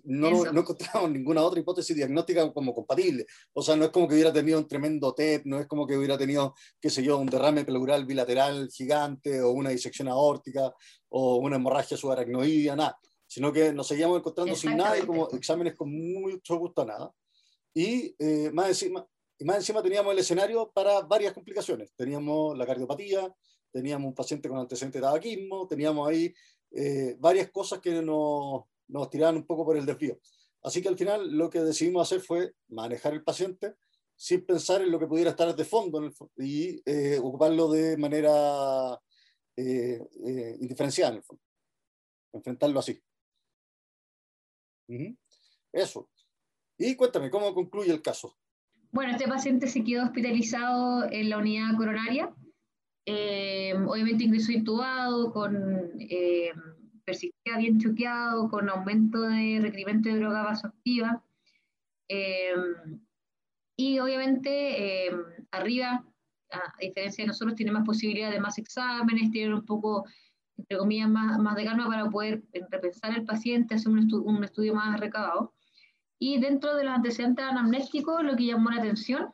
no, 0.04 0.52
no, 0.52 0.62
encontramos 0.62 1.12
ninguna 1.12 1.42
otra 1.42 1.60
hipótesis 1.60 1.96
diagnóstica 1.96 2.52
como 2.54 2.74
compatible. 2.74 3.26
O 3.54 3.62
sea, 3.62 3.76
no 3.76 3.86
es 3.86 3.92
como 3.92 4.08
que 4.08 4.16
hubiera 4.16 4.34
tenido 4.34 4.60
un 4.60 4.68
tremendo 4.68 5.14
TEP, 5.14 5.46
no 5.46 5.60
es 5.60 5.68
como 5.68 5.88
que 5.88 5.98
hubiera 5.98 6.18
tenido, 6.18 6.54
qué 6.80 6.90
sé 6.90 7.04
yo, 7.04 7.18
un 7.18 7.28
derrame 7.28 7.66
pleural 7.66 8.06
bilateral 8.06 8.70
gigante 8.72 9.42
o 9.42 9.52
una 9.52 9.70
disección 9.70 10.08
aórtica 10.08 10.74
o 11.10 11.38
una 11.38 11.56
hemorragia 11.56 11.98
subaracnoidea, 11.98 12.76
nada. 12.76 13.00
Sino 13.26 13.52
que 13.52 13.74
nos 13.74 13.88
seguíamos 13.88 14.20
encontrando 14.20 14.56
sin 14.56 14.78
nada 14.78 14.98
y 14.98 15.06
como 15.06 15.30
exámenes 15.32 15.76
con 15.76 15.92
mucho 15.92 16.58
gusto 16.58 16.82
a 16.84 16.86
nada. 16.86 17.12
Y 17.74 18.16
eh, 18.18 18.50
más, 18.54 18.70
encima, 18.70 19.06
más 19.42 19.58
encima 19.58 19.84
teníamos 19.84 20.14
el 20.14 20.20
escenario 20.20 20.72
para 20.74 21.02
varias 21.02 21.34
complicaciones. 21.34 21.92
Teníamos 21.96 22.58
la 22.58 22.66
cardiopatía, 22.66 23.34
teníamos 23.72 24.08
un 24.08 24.16
paciente 24.16 24.48
con 24.48 24.58
antecedente 24.58 25.00
de 25.00 25.04
tabaquismo, 25.04 25.68
teníamos 25.68 26.08
ahí 26.08 26.34
eh, 26.72 27.16
varias 27.20 27.50
cosas 27.52 27.80
que 27.80 28.02
nos, 28.02 28.64
nos 28.88 29.10
tiraban 29.10 29.38
un 29.38 29.46
poco 29.46 29.66
por 29.66 29.78
el 29.78 29.86
desvío. 29.86 30.20
Así 30.64 30.82
que 30.82 30.90
al 30.90 30.98
final 30.98 31.32
lo 31.32 31.50
que 31.50 31.60
decidimos 31.60 32.08
hacer 32.08 32.22
fue 32.22 32.54
manejar 32.70 33.14
el 33.14 33.24
paciente 33.24 33.76
sin 34.16 34.46
pensar 34.46 34.82
en 34.82 34.92
lo 34.92 35.00
que 35.00 35.08
pudiera 35.08 35.30
estar 35.32 35.56
de 35.56 35.66
fondo 35.66 36.02
y 36.38 36.82
eh, 36.86 37.20
ocuparlo 37.20 37.70
de 37.70 37.98
manera 37.98 39.00
indiferenciada 39.56 41.12
en 41.12 41.18
el 41.18 41.24
fondo. 41.24 41.42
Enfrentarlo 42.34 42.80
así. 42.80 43.02
Eso. 45.72 46.10
Y 46.78 46.96
cuéntame, 46.96 47.30
¿cómo 47.30 47.54
concluye 47.54 47.92
el 47.92 48.02
caso? 48.02 48.38
Bueno, 48.92 49.12
este 49.12 49.28
paciente 49.28 49.68
se 49.68 49.84
quedó 49.84 50.04
hospitalizado 50.04 51.10
en 51.12 51.30
la 51.30 51.38
unidad 51.38 51.76
coronaria. 51.76 52.34
Eh, 53.06 53.74
obviamente 53.88 54.24
ingresó 54.24 54.52
intubado, 54.52 55.32
con 55.32 55.92
eh, 56.00 56.52
persistía 57.08 57.58
bien 57.58 57.80
choqueado, 57.80 58.50
con 58.50 58.70
aumento 58.70 59.22
de 59.22 59.60
requerimiento 59.62 60.10
de 60.10 60.20
droga 60.20 60.44
vasoactiva. 60.44 61.24
Eh, 62.10 62.54
y 63.78 64.00
obviamente 64.00 65.10
arriba, 65.52 66.06
a 66.52 66.74
diferencia 66.80 67.24
de 67.24 67.28
nosotros, 67.28 67.56
tiene 67.56 67.72
más 67.72 67.86
posibilidad 67.86 68.30
de 68.30 68.42
más 68.42 68.58
exámenes, 68.58 69.32
tiene 69.32 69.54
un 69.54 69.66
poco, 69.66 70.06
entre 70.58 70.78
comillas, 70.78 71.10
más, 71.10 71.40
más 71.40 71.56
de 71.56 71.64
calma 71.64 71.88
para 71.88 72.10
poder 72.10 72.44
repensar 72.70 73.14
al 73.14 73.24
paciente, 73.24 73.76
hacer 73.76 73.92
un, 73.92 74.14
un 74.14 74.44
estudio 74.44 74.76
más 74.76 75.00
recabado. 75.00 75.54
Y 76.20 76.40
dentro 76.40 76.76
de 76.76 76.84
los 76.84 76.94
antecedentes 76.94 77.46
anamnésticos, 77.46 78.24
lo 78.24 78.36
que 78.36 78.48
llamó 78.48 78.70
la 78.72 78.82
atención 78.82 79.34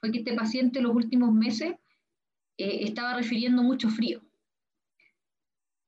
fue 0.00 0.12
que 0.12 0.18
este 0.18 0.34
paciente 0.34 0.80
en 0.80 0.84
los 0.84 0.94
últimos 0.94 1.32
meses 1.32 1.76
eh, 2.58 2.84
estaba 2.84 3.14
refiriendo 3.14 3.62
mucho 3.62 3.88
frío. 3.88 4.23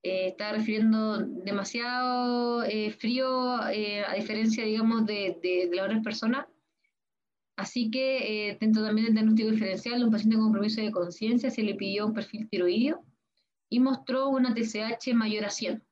Eh, 0.07 0.29
estaba 0.29 0.53
refiriendo 0.53 1.19
demasiado 1.19 2.65
frío 2.99 3.53
a 3.53 4.15
diferencia, 4.15 4.65
digamos, 4.65 5.07
de, 5.07 5.39
de, 5.43 5.69
de, 5.69 5.77
las 5.77 5.87
otras 5.87 6.03
personas. 6.03 6.47
Así 7.57 7.91
que 7.91 8.57
dentro 8.61 8.85
también 8.85 9.07
del 9.07 9.15
diagnóstico 9.15 9.51
diferencial 9.51 10.05
un 10.05 10.11
paciente 10.11 10.37
con 10.37 10.47
compromiso 10.47 10.81
de 10.81 10.93
conciencia 10.93 11.51
se 11.51 11.63
le 11.63 11.75
pidió 11.75 12.07
un 12.07 12.13
perfil 12.13 12.49
tiroideo 12.51 13.03
y 13.69 13.81
mostró 13.81 14.29
una 14.29 14.55
TSH 14.55 15.15
mayor 15.15 15.45
a 15.45 15.51
100. 15.51 15.83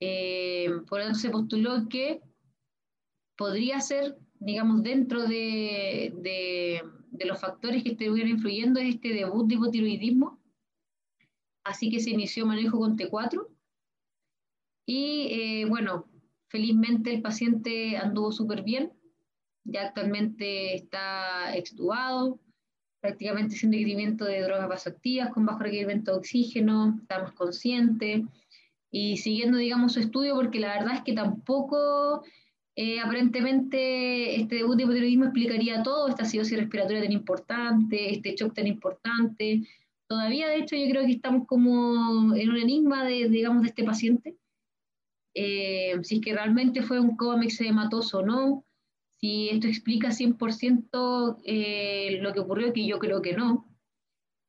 Eh, 0.00 0.70
por 0.88 1.00
eso 1.00 1.14
se 1.14 1.30
postuló 1.30 1.88
que 1.88 2.20
podría 3.36 3.80
ser, 3.80 4.16
digamos, 4.38 4.82
dentro 4.82 5.26
de, 5.26 6.12
de, 6.16 6.82
los 7.24 7.40
factores 7.40 7.82
que 7.82 7.90
estuvieran 7.90 8.30
influyendo 8.30 8.80
este 8.80 9.08
debut 9.08 9.48
de 9.48 9.54
hipotiroidismo. 9.54 10.38
Así 11.68 11.90
que 11.90 12.00
se 12.00 12.10
inició 12.10 12.46
manejo 12.46 12.78
con 12.78 12.96
T4. 12.96 13.46
Y 14.86 15.28
eh, 15.30 15.64
bueno, 15.66 16.06
felizmente 16.48 17.12
el 17.12 17.22
paciente 17.22 17.96
anduvo 17.96 18.32
súper 18.32 18.62
bien. 18.62 18.92
Ya 19.64 19.82
actualmente 19.88 20.74
está 20.74 21.54
extubado, 21.54 22.40
prácticamente 23.00 23.54
sin 23.54 23.70
requerimiento 23.70 24.24
de 24.24 24.42
drogas 24.42 24.68
vasoactivas, 24.68 25.30
con 25.30 25.44
bajo 25.44 25.60
requerimiento 25.60 26.12
de 26.12 26.18
oxígeno, 26.18 26.98
está 27.02 27.20
más 27.22 27.32
consciente 27.32 28.24
y 28.90 29.18
siguiendo, 29.18 29.58
digamos, 29.58 29.92
su 29.92 30.00
estudio, 30.00 30.34
porque 30.34 30.60
la 30.60 30.78
verdad 30.78 30.94
es 30.94 31.02
que 31.02 31.12
tampoco 31.12 32.24
eh, 32.74 33.00
aparentemente 33.00 34.40
este 34.40 34.56
debut 34.56 34.76
de 34.76 34.84
hipotiroidismo 34.84 35.24
explicaría 35.24 35.82
todo, 35.82 36.08
esta 36.08 36.22
acidosis 36.22 36.58
respiratoria 36.58 37.02
tan 37.02 37.12
importante, 37.12 38.12
este 38.12 38.34
shock 38.34 38.54
tan 38.54 38.66
importante. 38.66 39.62
Todavía, 40.08 40.48
de 40.48 40.58
hecho, 40.58 40.76
yo 40.76 40.88
creo 40.90 41.04
que 41.04 41.12
estamos 41.12 41.46
como 41.46 42.34
en 42.34 42.50
un 42.50 42.56
enigma 42.56 43.04
de, 43.04 43.28
digamos, 43.28 43.62
de 43.62 43.68
este 43.68 43.84
paciente. 43.84 44.36
Eh, 45.34 45.94
si 46.02 46.16
es 46.16 46.20
que 46.22 46.32
realmente 46.32 46.82
fue 46.82 46.98
un 46.98 47.16
cómic 47.16 47.52
hematoso 47.60 48.18
o 48.18 48.26
no, 48.26 48.64
si 49.20 49.50
esto 49.50 49.66
explica 49.66 50.08
100% 50.08 51.42
eh, 51.44 52.18
lo 52.20 52.32
que 52.32 52.40
ocurrió, 52.40 52.72
que 52.72 52.86
yo 52.86 52.98
creo 52.98 53.20
que 53.20 53.34
no 53.34 53.68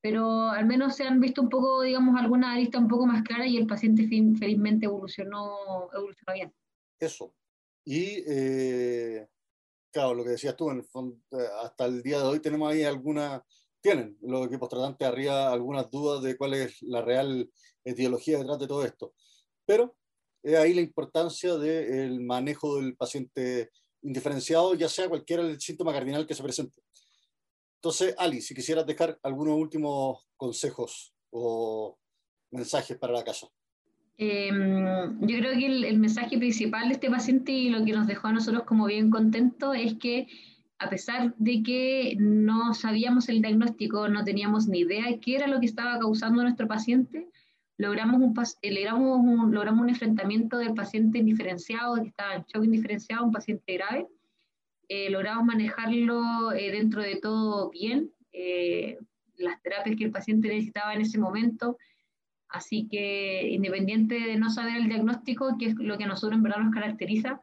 pero 0.01 0.49
al 0.49 0.65
menos 0.65 0.95
se 0.95 1.03
han 1.03 1.19
visto 1.19 1.41
un 1.41 1.49
poco, 1.49 1.81
digamos, 1.81 2.19
alguna 2.19 2.53
arista 2.53 2.79
un 2.79 2.87
poco 2.87 3.05
más 3.05 3.23
clara 3.23 3.45
y 3.45 3.57
el 3.57 3.67
paciente 3.67 4.07
felizmente 4.07 4.85
evolucionó, 4.85 5.89
evolucionó 5.93 6.33
bien. 6.33 6.53
Eso. 6.99 7.33
Y, 7.85 8.23
eh, 8.27 9.27
claro, 9.91 10.13
lo 10.13 10.23
que 10.23 10.31
decías 10.31 10.55
tú, 10.55 10.69
en 10.69 10.77
el 10.77 10.83
fondo, 10.83 11.17
eh, 11.31 11.47
hasta 11.63 11.85
el 11.85 12.01
día 12.01 12.19
de 12.19 12.23
hoy 12.23 12.39
tenemos 12.39 12.71
ahí 12.71 12.83
alguna, 12.83 13.43
tienen 13.81 14.17
los 14.21 14.47
equipos 14.47 14.69
tratantes 14.69 15.07
arriba 15.07 15.51
algunas 15.51 15.89
dudas 15.89 16.23
de 16.23 16.37
cuál 16.37 16.53
es 16.53 16.81
la 16.81 17.01
real 17.01 17.49
etiología 17.83 18.37
detrás 18.37 18.59
de 18.59 18.67
todo 18.67 18.85
esto. 18.85 19.13
Pero 19.65 19.95
es 20.43 20.55
ahí 20.55 20.73
la 20.73 20.81
importancia 20.81 21.55
del 21.55 22.21
manejo 22.21 22.77
del 22.77 22.95
paciente 22.95 23.69
indiferenciado, 24.01 24.75
ya 24.75 24.87
sea 24.89 25.09
cualquiera 25.09 25.43
el 25.43 25.59
síntoma 25.59 25.93
cardinal 25.93 26.25
que 26.25 26.33
se 26.33 26.43
presente. 26.43 26.81
Entonces, 27.75 28.15
Ali, 28.17 28.41
si 28.41 28.53
quisieras 28.53 28.85
dejar 28.85 29.17
algunos 29.23 29.55
últimos 29.55 30.27
consejos 30.35 31.13
o 31.31 31.97
mensajes 32.51 32.97
para 32.97 33.13
la 33.13 33.23
casa. 33.23 33.47
Em, 34.17 35.17
yo 35.21 35.37
creo 35.37 35.53
que 35.57 35.65
el, 35.65 35.97
mensaje 35.97 36.37
principal 36.37 36.89
de 36.89 36.95
este 36.95 37.09
paciente 37.09 37.53
y 37.53 37.69
lo 37.69 37.85
que 37.85 37.93
nos 37.93 38.05
dejó 38.05 38.27
a 38.27 38.33
nosotros 38.33 38.63
como 38.65 38.85
bien 38.85 39.09
contentos 39.09 39.77
es 39.77 39.93
que 39.97 40.27
a 40.79 40.89
pesar 40.89 41.35
de 41.37 41.61
que 41.61 42.15
no 42.17 42.73
sabíamos 42.73 43.27
el 43.27 43.41
diagnóstico, 43.41 44.07
no 44.07 44.23
teníamos 44.23 44.67
ni 44.67 44.79
idea 44.79 45.05
de 45.07 45.19
qué 45.19 45.35
era 45.35 45.47
lo 45.47 45.59
que 45.59 45.65
estaba 45.65 45.99
causando 45.99 46.39
a 46.39 46.45
nuestro 46.45 46.67
paciente, 46.67 47.27
logramos 47.77 48.21
un, 48.21 48.33
logramos 48.33 49.19
un, 49.19 49.53
logramos 49.53 49.81
un 49.81 49.89
enfrentamiento 49.89 50.57
del 50.57 50.73
paciente 50.73 51.19
indiferenciado, 51.19 51.95
que 51.95 52.07
estaba 52.07 52.35
en 52.35 52.43
shock 52.43 52.63
indiferenciado, 52.63 53.25
un 53.25 53.33
paciente 53.33 53.73
grave, 53.73 54.07
eh, 54.87 55.09
logramos 55.09 55.45
manejarlo 55.45 56.53
eh, 56.53 56.71
dentro 56.71 57.01
de 57.01 57.17
todo 57.17 57.69
bien, 57.69 58.11
eh, 58.31 58.97
las 59.35 59.61
terapias 59.61 59.97
que 59.97 60.05
el 60.05 60.11
paciente 60.11 60.47
necesitaba 60.47 60.93
en 60.93 61.01
ese 61.01 61.19
momento. 61.19 61.77
Así 62.47 62.87
que 62.89 63.49
independiente 63.49 64.15
de 64.15 64.37
no 64.37 64.49
saber 64.49 64.77
el 64.77 64.87
diagnóstico, 64.87 65.57
que 65.59 65.67
es 65.67 65.75
lo 65.75 65.97
que 65.97 66.05
a 66.05 66.07
nosotros 66.07 66.37
en 66.37 66.43
verdad 66.43 66.59
nos 66.59 66.73
caracteriza, 66.73 67.41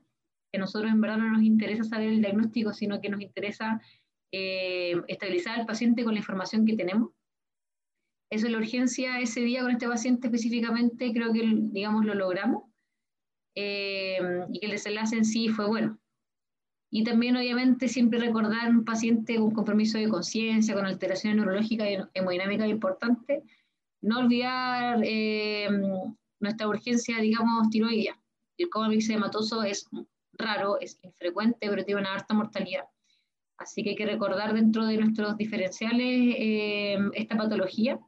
que 0.57 0.61
a 0.61 0.65
nosotros 0.65 0.91
en 0.91 1.01
verdad 1.01 1.19
no 1.19 1.31
nos 1.31 1.43
interesa 1.43 1.85
saber 1.85 2.09
el 2.09 2.21
diagnóstico, 2.23 2.73
sino 2.73 3.01
que 3.01 3.11
nos 3.11 3.21
interesa 3.21 3.81
eh, 4.33 4.95
estabilizar 5.07 5.61
al 5.61 5.67
paciente 5.67 6.03
con 6.03 6.15
la 6.15 6.21
información 6.21 6.65
que 6.65 6.77
tenemos. 6.77 7.11
Eso 8.31 8.47
es 8.47 8.53
la 8.53 8.59
urgencia 8.59 9.21
ese 9.21 9.41
día 9.41 9.63
con 9.63 9.71
este 9.71 9.87
paciente 9.87 10.29
específicamente, 10.29 11.13
creo 11.13 11.33
que, 11.33 11.43
digamos, 11.45 12.05
lo 12.05 12.15
logramos. 12.15 12.65
Eh, 13.55 14.19
y 14.53 14.59
que 14.59 14.67
el 14.67 14.73
desenlace 14.73 15.17
en 15.17 15.25
sí 15.25 15.49
fue 15.49 15.67
bueno. 15.67 15.99
Y 16.91 17.05
también, 17.05 17.37
obviamente, 17.37 17.89
siempre 17.89 18.19
recordar 18.19 18.71
un 18.71 18.85
paciente 18.85 19.37
con 19.37 19.51
compromiso 19.51 19.99
de 19.99 20.09
conciencia, 20.09 20.75
con 20.75 20.87
alteraciones 20.87 21.37
neurológicas 21.37 21.89
y 21.89 22.19
hemodinámicas 22.19 22.69
importantes, 22.69 23.43
no 24.03 24.21
olvidar 24.21 25.01
eh, 25.05 25.69
nuestra 26.41 26.69
urgencia, 26.69 27.19
digamos, 27.19 27.71
tiroidea. 27.71 28.19
El 28.59 28.71
coma 28.71 28.89
hematoso 28.93 29.63
es 29.63 29.89
raro, 30.39 30.79
es 30.81 30.99
infrecuente, 31.03 31.69
pero 31.69 31.85
tiene 31.85 32.01
una 32.01 32.15
alta 32.15 32.35
mortalidad. 32.35 32.85
Así 33.59 33.83
que 33.83 33.91
hay 33.91 33.97
que 33.97 34.07
recordar 34.07 34.55
dentro 34.55 34.87
de 34.87 34.99
nuestros 34.99 35.37
diferenciales 35.37 36.35
eh, 36.39 36.99
esta 37.15 37.37
patología. 37.37 37.99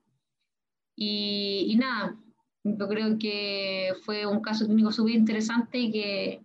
Y, 0.95 1.67
y, 1.69 1.77
nada, 1.77 2.17
yo 2.65 2.89
creo 2.89 3.19
que 3.19 3.93
fue 4.05 4.27
un 4.27 4.41
caso 4.41 4.67
clínico 4.67 4.93
súper 4.93 5.15
interesante 5.15 5.79
y 5.79 5.93
que 5.93 6.43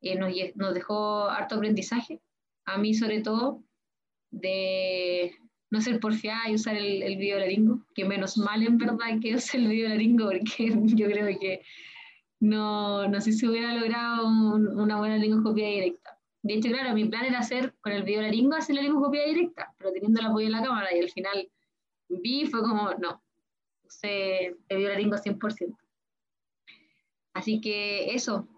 eh, 0.00 0.16
nos, 0.16 0.32
nos, 0.56 0.74
dejó 0.74 1.28
harto 1.28 1.56
aprendizaje. 1.56 2.20
A 2.64 2.78
mí 2.78 2.94
sobre 2.94 3.20
todo, 3.20 3.62
de 4.30 5.32
no 5.70 5.80
ser 5.80 6.00
porfiada 6.00 6.48
y 6.48 6.54
usar 6.54 6.76
el, 6.76 7.02
el 7.02 7.16
videolaringo, 7.16 7.84
que 7.94 8.04
menos 8.04 8.36
mal 8.36 8.62
en 8.62 8.78
verdad 8.78 9.20
que 9.22 9.34
use 9.36 9.58
el 9.58 9.68
videolaringo, 9.68 10.26
porque 10.26 10.72
yo 10.96 11.06
creo 11.06 11.26
que 11.38 11.62
no, 12.40 13.06
no 13.06 13.20
sé 13.20 13.32
si 13.32 13.46
hubiera 13.46 13.74
logrado 13.74 14.26
una 14.26 14.98
buena 14.98 15.18
lingoscopía 15.18 15.68
directa. 15.68 16.18
De 16.42 16.54
hecho, 16.54 16.68
claro, 16.70 16.94
mi 16.94 17.04
plan 17.04 17.26
era 17.26 17.40
hacer 17.40 17.74
con 17.82 17.92
el 17.92 18.02
videolaringo 18.02 18.56
hacer 18.56 18.76
la 18.76 18.82
lingoscopía 18.82 19.26
directa, 19.26 19.74
pero 19.76 19.92
teniendo 19.92 20.20
el 20.20 20.26
apoyo 20.26 20.46
de 20.46 20.52
la 20.52 20.62
cámara 20.62 20.94
y 20.94 21.00
al 21.00 21.10
final 21.10 21.50
vi, 22.08 22.46
fue 22.46 22.62
como, 22.62 22.94
no, 22.94 23.22
usé 23.84 24.46
el 24.46 24.76
videolaringo 24.76 25.16
100%. 25.16 25.76
Así 27.34 27.60
que 27.60 28.14
eso. 28.14 28.48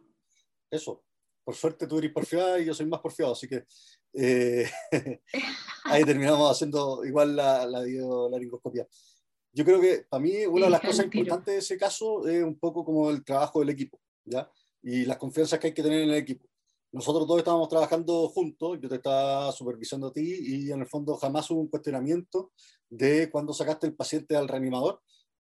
Eso. 0.70 1.02
Por 1.44 1.56
suerte 1.56 1.88
tú 1.88 1.98
eres 1.98 2.12
porfiada 2.12 2.60
y 2.60 2.66
yo 2.66 2.74
soy 2.74 2.86
más 2.86 3.00
porfiado, 3.00 3.32
así 3.32 3.48
que 3.48 3.64
eh, 4.14 4.70
ahí 5.84 6.04
terminamos 6.04 6.48
haciendo 6.48 7.04
igual 7.04 7.34
la, 7.34 7.66
la 7.66 7.82
videolaringoscopia. 7.82 8.86
Yo 9.54 9.64
creo 9.64 9.80
que 9.80 10.06
para 10.08 10.22
mí 10.22 10.46
una 10.46 10.66
de 10.66 10.70
las 10.70 10.80
cosas 10.80 11.04
importantes 11.04 11.54
de 11.54 11.58
ese 11.58 11.76
caso 11.76 12.26
es 12.26 12.42
un 12.42 12.58
poco 12.58 12.84
como 12.84 13.10
el 13.10 13.24
trabajo 13.24 13.60
del 13.60 13.68
equipo, 13.68 14.00
¿ya? 14.24 14.50
Y 14.82 15.04
las 15.04 15.18
confianzas 15.18 15.58
que 15.58 15.68
hay 15.68 15.74
que 15.74 15.82
tener 15.82 16.02
en 16.02 16.10
el 16.10 16.16
equipo. 16.16 16.48
Nosotros 16.92 17.26
todos 17.26 17.38
estábamos 17.38 17.68
trabajando 17.68 18.28
juntos, 18.28 18.78
yo 18.80 18.88
te 18.88 18.96
estaba 18.96 19.50
supervisando 19.52 20.08
a 20.08 20.12
ti 20.12 20.38
y 20.40 20.70
en 20.72 20.80
el 20.80 20.86
fondo 20.86 21.16
jamás 21.16 21.50
hubo 21.50 21.60
un 21.60 21.68
cuestionamiento 21.68 22.52
de 22.90 23.30
cuando 23.30 23.54
sacaste 23.54 23.86
el 23.86 23.94
paciente 23.94 24.36
al 24.36 24.48
reanimador. 24.48 25.00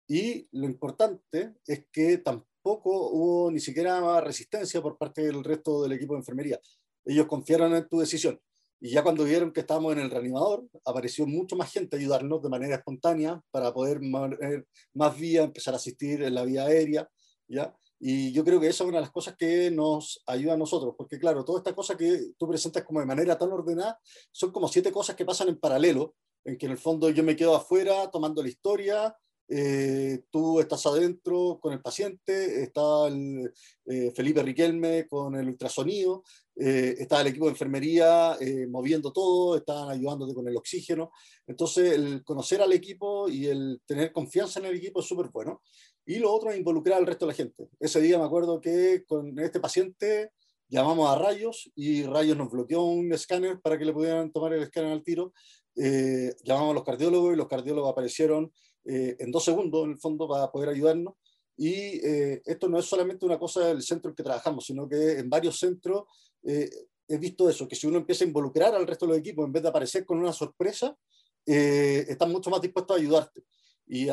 Y 0.07 0.47
lo 0.51 0.65
importante 0.65 1.55
es 1.65 1.85
que 1.91 2.19
tampoco 2.19 3.09
hubo 3.09 3.51
ni 3.51 3.59
siquiera 3.59 4.21
resistencia 4.21 4.81
por 4.81 4.97
parte 4.97 5.21
del 5.21 5.43
resto 5.43 5.83
del 5.83 5.93
equipo 5.93 6.13
de 6.13 6.19
enfermería. 6.19 6.59
Ellos 7.05 7.27
confiaron 7.27 7.75
en 7.75 7.87
tu 7.87 7.99
decisión. 7.99 8.39
Y 8.79 8.91
ya 8.91 9.03
cuando 9.03 9.23
vieron 9.23 9.51
que 9.51 9.61
estábamos 9.61 9.93
en 9.93 9.99
el 9.99 10.11
reanimador, 10.11 10.65
apareció 10.83 11.25
mucho 11.25 11.55
más 11.55 11.71
gente 11.71 11.95
a 11.95 11.99
ayudarnos 11.99 12.41
de 12.41 12.49
manera 12.49 12.75
espontánea 12.75 13.41
para 13.51 13.73
poder 13.73 13.99
más 14.01 15.17
vía, 15.17 15.43
empezar 15.43 15.73
a 15.73 15.77
asistir 15.77 16.21
en 16.21 16.35
la 16.35 16.43
vía 16.43 16.65
aérea, 16.65 17.09
¿ya? 17.47 17.75
Y 17.99 18.33
yo 18.33 18.43
creo 18.43 18.59
que 18.59 18.67
esa 18.67 18.83
es 18.83 18.89
una 18.89 18.97
de 18.97 19.03
las 19.03 19.11
cosas 19.11 19.35
que 19.37 19.71
nos 19.71 20.21
ayuda 20.27 20.53
a 20.53 20.57
nosotros, 20.57 20.93
porque 20.97 21.17
claro, 21.17 21.45
toda 21.45 21.59
esta 21.59 21.73
cosa 21.73 21.95
que 21.95 22.33
tú 22.37 22.47
presentas 22.47 22.83
como 22.83 22.99
de 22.99 23.05
manera 23.05 23.37
tan 23.37 23.51
ordenada, 23.51 23.99
son 24.31 24.51
como 24.51 24.67
siete 24.67 24.91
cosas 24.91 25.15
que 25.15 25.25
pasan 25.25 25.47
en 25.47 25.59
paralelo, 25.59 26.13
en 26.43 26.57
que 26.57 26.65
en 26.65 26.73
el 26.73 26.77
fondo 26.77 27.09
yo 27.09 27.23
me 27.23 27.35
quedo 27.35 27.55
afuera 27.55 28.11
tomando 28.11 28.43
la 28.43 28.49
historia, 28.49 29.15
eh, 29.47 30.23
tú 30.31 30.59
estás 30.59 30.85
adentro 30.87 31.59
con 31.61 31.71
el 31.73 31.81
paciente, 31.81 32.63
está 32.63 33.07
el, 33.07 33.53
eh, 33.85 34.11
Felipe 34.15 34.41
Riquelme 34.41 35.07
con 35.07 35.35
el 35.35 35.49
ultrasonido, 35.49 36.23
eh, 36.55 36.95
está 36.97 37.21
el 37.21 37.27
equipo 37.27 37.45
de 37.45 37.51
enfermería 37.51 38.37
moviendo 38.69 39.11
todo, 39.11 39.57
están 39.57 39.89
ayudándote 39.89 40.33
con 40.33 40.47
el 40.47 40.57
oxígeno. 40.57 41.11
Entonces, 41.45 41.93
el 41.93 42.23
conocer 42.23 42.61
al 42.61 42.73
equipo 42.73 43.29
y 43.29 43.45
el 43.45 43.81
tener 43.85 44.11
confianza 44.11 44.59
en 44.59 44.65
el 44.65 44.77
equipo 44.77 45.01
es 45.01 45.05
súper 45.05 45.29
bueno. 45.29 45.61
Y 46.05 46.17
lo 46.17 46.31
otro 46.31 46.51
es 46.51 46.57
involucrar 46.57 46.97
al 46.97 47.05
resto 47.05 47.25
de 47.25 47.31
la 47.31 47.35
gente. 47.35 47.67
Ese 47.79 48.01
día 48.01 48.17
me 48.17 48.25
acuerdo 48.25 48.59
que 48.61 49.03
con 49.07 49.37
este 49.39 49.59
paciente 49.59 50.31
llamamos 50.67 51.09
a 51.09 51.17
Rayos 51.17 51.71
y 51.75 52.03
Rayos 52.03 52.37
nos 52.37 52.49
bloqueó 52.51 52.83
un 52.83 53.11
escáner 53.13 53.59
para 53.59 53.77
que 53.77 53.85
le 53.85 53.93
pudieran 53.93 54.31
tomar 54.31 54.53
el 54.53 54.63
escáner 54.63 54.91
al 54.91 55.03
tiro. 55.03 55.33
llamamos 55.75 56.71
a 56.71 56.73
los 56.73 56.83
cardiólogos 56.83 57.33
y 57.33 57.37
los 57.37 57.47
cardiólogos 57.47 57.91
aparecieron 57.91 58.51
eh, 58.85 59.15
en 59.19 59.31
dos 59.31 59.43
segundos, 59.43 59.85
en 59.85 59.91
el 59.91 59.97
fondo, 59.97 60.27
para 60.27 60.51
poder 60.51 60.69
ayudarnos. 60.69 61.15
Y 61.57 61.73
eh, 62.05 62.41
esto 62.45 62.67
no 62.67 62.77
es 62.77 62.85
solamente 62.85 63.25
una 63.25 63.39
cosa 63.39 63.67
del 63.67 63.81
centro 63.81 64.09
en 64.09 64.15
que 64.15 64.23
trabajamos, 64.23 64.65
sino 64.65 64.87
que 64.87 65.19
en 65.19 65.29
varios 65.29 65.57
centros 65.57 66.03
eh, 66.43 66.69
he 67.07 67.17
visto 67.17 67.49
eso, 67.49 67.67
que 67.67 67.75
si 67.75 67.87
uno 67.87 67.97
empieza 67.97 68.23
a 68.23 68.27
involucrar 68.27 68.75
al 68.75 68.85
resto 68.85 69.05
de 69.05 69.11
los 69.11 69.19
equipos, 69.19 69.45
en 69.45 69.53
vez 69.53 69.63
de 69.63 69.69
aparecer 69.69 70.05
con 70.05 70.19
una 70.19 70.33
sorpresa, 70.33 70.95
están 71.45 72.31
mucho 72.31 72.49
más 72.49 72.61
dispuestos 72.61 72.95
a 72.95 72.99
ayudarte. 72.99 73.43
Y, 73.87 74.07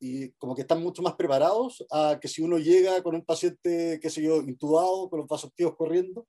y, 0.00 0.30
como 0.38 0.54
que 0.54 0.62
están 0.62 0.82
mucho 0.82 1.02
más 1.02 1.14
preparados 1.14 1.84
a 1.90 2.18
que 2.18 2.26
si 2.26 2.40
uno 2.40 2.58
llega 2.58 3.02
con 3.02 3.14
un 3.14 3.22
paciente, 3.22 4.00
qué 4.00 4.08
sé 4.08 4.22
yo, 4.22 4.38
intubado, 4.38 5.10
con 5.10 5.18
los 5.20 5.28
vasos 5.28 5.50
activos 5.50 5.76
corriendo, 5.76 6.26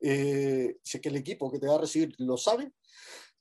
si 0.00 0.96
es 0.96 1.00
que 1.00 1.08
el 1.08 1.16
equipo 1.16 1.50
que 1.50 1.60
te 1.60 1.68
va 1.68 1.76
a 1.76 1.80
recibir 1.80 2.12
lo 2.18 2.36
sabe, 2.36 2.72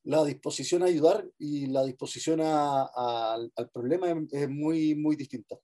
la 0.03 0.23
disposición 0.25 0.83
a 0.83 0.87
ayudar 0.87 1.25
y 1.39 1.67
la 1.67 1.83
disposición 1.83 2.41
al 2.41 3.69
problema 3.73 4.13
es, 4.31 4.49
muy, 4.49 4.95
muy 4.95 5.15
distinta. 5.15 5.57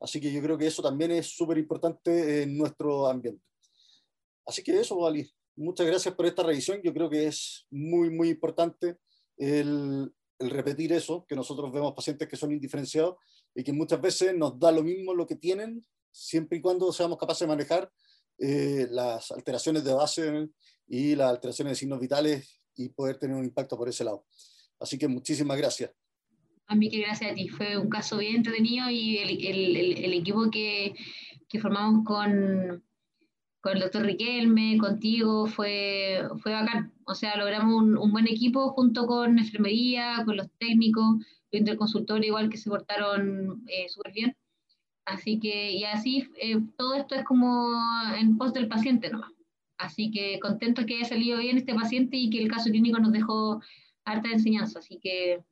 Así 0.00 0.20
que 0.20 0.32
yo 0.32 0.40
creo 0.40 0.56
que 0.56 0.66
eso 0.66 0.82
también 0.82 1.10
es 1.10 1.26
súper 1.26 1.58
importante 1.58 2.42
en 2.42 2.56
nuestro 2.56 3.06
ambiente. 3.06 3.42
Así 4.46 4.62
que 4.62 4.78
eso, 4.80 5.06
Ali. 5.06 5.30
Muchas 5.56 5.86
gracias 5.86 6.14
por 6.14 6.24
esta 6.24 6.42
revisión. 6.42 6.80
Yo 6.82 6.94
creo 6.94 7.10
que 7.10 7.26
es 7.26 7.66
muy, 7.70 8.08
muy 8.10 8.30
importante 8.30 8.96
el, 9.36 10.10
repetir 10.38 10.92
eso, 10.92 11.26
que 11.28 11.36
nosotros 11.36 11.70
vemos 11.72 11.92
pacientes 11.94 12.28
que 12.28 12.36
son 12.36 12.52
indiferenciados 12.52 13.16
y 13.54 13.62
que 13.62 13.72
muchas 13.72 14.00
veces 14.00 14.34
nos 14.34 14.58
da 14.58 14.72
lo 14.72 14.82
mismo 14.82 15.14
lo 15.14 15.26
que 15.26 15.36
tienen, 15.36 15.84
siempre 16.10 16.58
y 16.58 16.60
cuando 16.62 16.92
seamos 16.92 17.18
capaces 17.18 17.40
de 17.40 17.46
manejar 17.48 17.90
eh, 18.38 18.86
las 18.90 19.30
alteraciones 19.32 19.84
de 19.84 19.92
base 19.92 20.48
y 20.86 21.14
las 21.14 21.30
alteraciones 21.30 21.72
de 21.72 21.76
signos 21.76 22.00
vitales 22.00 22.59
y 22.76 22.88
poder 22.88 23.18
tener 23.18 23.36
un 23.36 23.44
impacto 23.44 23.76
por 23.76 23.88
ese 23.88 24.04
lado. 24.04 24.24
Así 24.78 24.98
que 24.98 25.08
muchísimas 25.08 25.58
gracias. 25.58 25.92
A 26.66 26.74
mí 26.74 26.88
que 26.88 27.00
gracias 27.00 27.32
a 27.32 27.34
ti, 27.34 27.48
fue 27.48 27.76
un 27.76 27.88
caso 27.88 28.18
bien 28.18 28.36
entretenido 28.36 28.88
y 28.88 29.18
el, 29.18 29.44
el, 29.44 30.04
el, 30.04 30.12
equipo 30.14 30.50
que, 30.50 30.94
que, 31.48 31.58
formamos 31.58 32.04
con, 32.04 32.84
con 33.60 33.72
el 33.72 33.80
doctor 33.80 34.04
Riquelme, 34.04 34.78
contigo, 34.78 35.46
fue, 35.46 36.22
fue 36.38 36.52
bacán. 36.52 36.92
O 37.06 37.14
sea, 37.14 37.36
logramos 37.36 37.82
un, 37.82 37.98
un 37.98 38.12
buen 38.12 38.28
equipo 38.28 38.70
junto 38.70 39.06
con 39.06 39.38
enfermería, 39.38 40.22
con 40.24 40.36
los 40.36 40.48
técnicos, 40.58 41.16
los 41.50 41.58
interconsultores 41.58 42.26
igual 42.26 42.48
que 42.48 42.56
se 42.56 42.70
portaron 42.70 43.64
eh, 43.66 43.88
súper 43.88 44.12
bien. 44.12 44.36
Así 45.04 45.40
que, 45.40 45.72
y 45.72 45.82
así, 45.82 46.28
eh, 46.40 46.60
todo 46.76 46.94
esto 46.94 47.16
es 47.16 47.24
como 47.24 47.72
en 48.16 48.38
pos 48.38 48.52
del 48.52 48.68
paciente 48.68 49.10
nomás. 49.10 49.32
Así 49.80 50.10
que 50.10 50.38
contento 50.40 50.84
que 50.84 50.96
haya 50.96 51.08
salido 51.08 51.38
bien 51.38 51.56
este 51.56 51.74
paciente 51.74 52.16
y 52.16 52.28
que 52.28 52.38
el 52.38 52.50
caso 52.50 52.70
clínico 52.70 52.98
nos 52.98 53.12
dejó 53.12 53.60
harta 54.04 54.30
enseñanza. 54.30 54.78
Así 54.78 54.98
que 55.02 55.42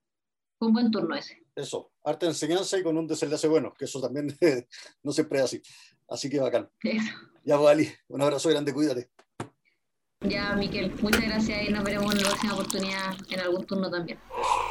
fue 0.59 0.69
un 0.69 0.75
buen 0.75 0.91
turno 0.91 1.15
ese. 1.15 1.43
Eso, 1.57 1.91
harta 2.05 2.27
enseñanza 2.27 2.79
y 2.79 2.83
con 2.83 2.97
un 2.97 3.07
desenlace 3.07 3.49
bueno, 3.49 3.73
que 3.77 3.87
eso 3.87 4.01
también 4.01 4.29
no 5.03 5.13
siempre 5.13 5.39
es 5.39 5.45
así. 5.45 5.63
Así 6.09 6.29
que 6.29 6.41
bacán. 6.41 6.69
Eso. 6.83 7.13
Ya, 7.45 7.57
Vali, 7.57 7.85
pues, 7.85 7.99
un 8.09 8.23
abrazo 8.23 8.51
grande, 8.51 8.73
cuídate. 8.73 9.11
Ya, 10.21 10.55
Miquel, 10.57 10.93
muchas 11.01 11.23
gracias 11.23 11.69
y 11.69 11.73
nos 11.73 11.85
veremos 11.85 12.13
en 12.15 12.23
la 12.23 12.29
próxima 12.29 12.55
oportunidad 12.55 13.17
en 13.31 13.41
algún 13.41 13.65
turno 13.65 13.91
también. 13.91 14.19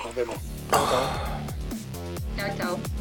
Nos 0.06 0.16
vemos. 0.16 0.36
Chao, 0.70 0.88
chao. 0.90 1.38
Chao, 2.38 2.58
chao. 2.58 2.97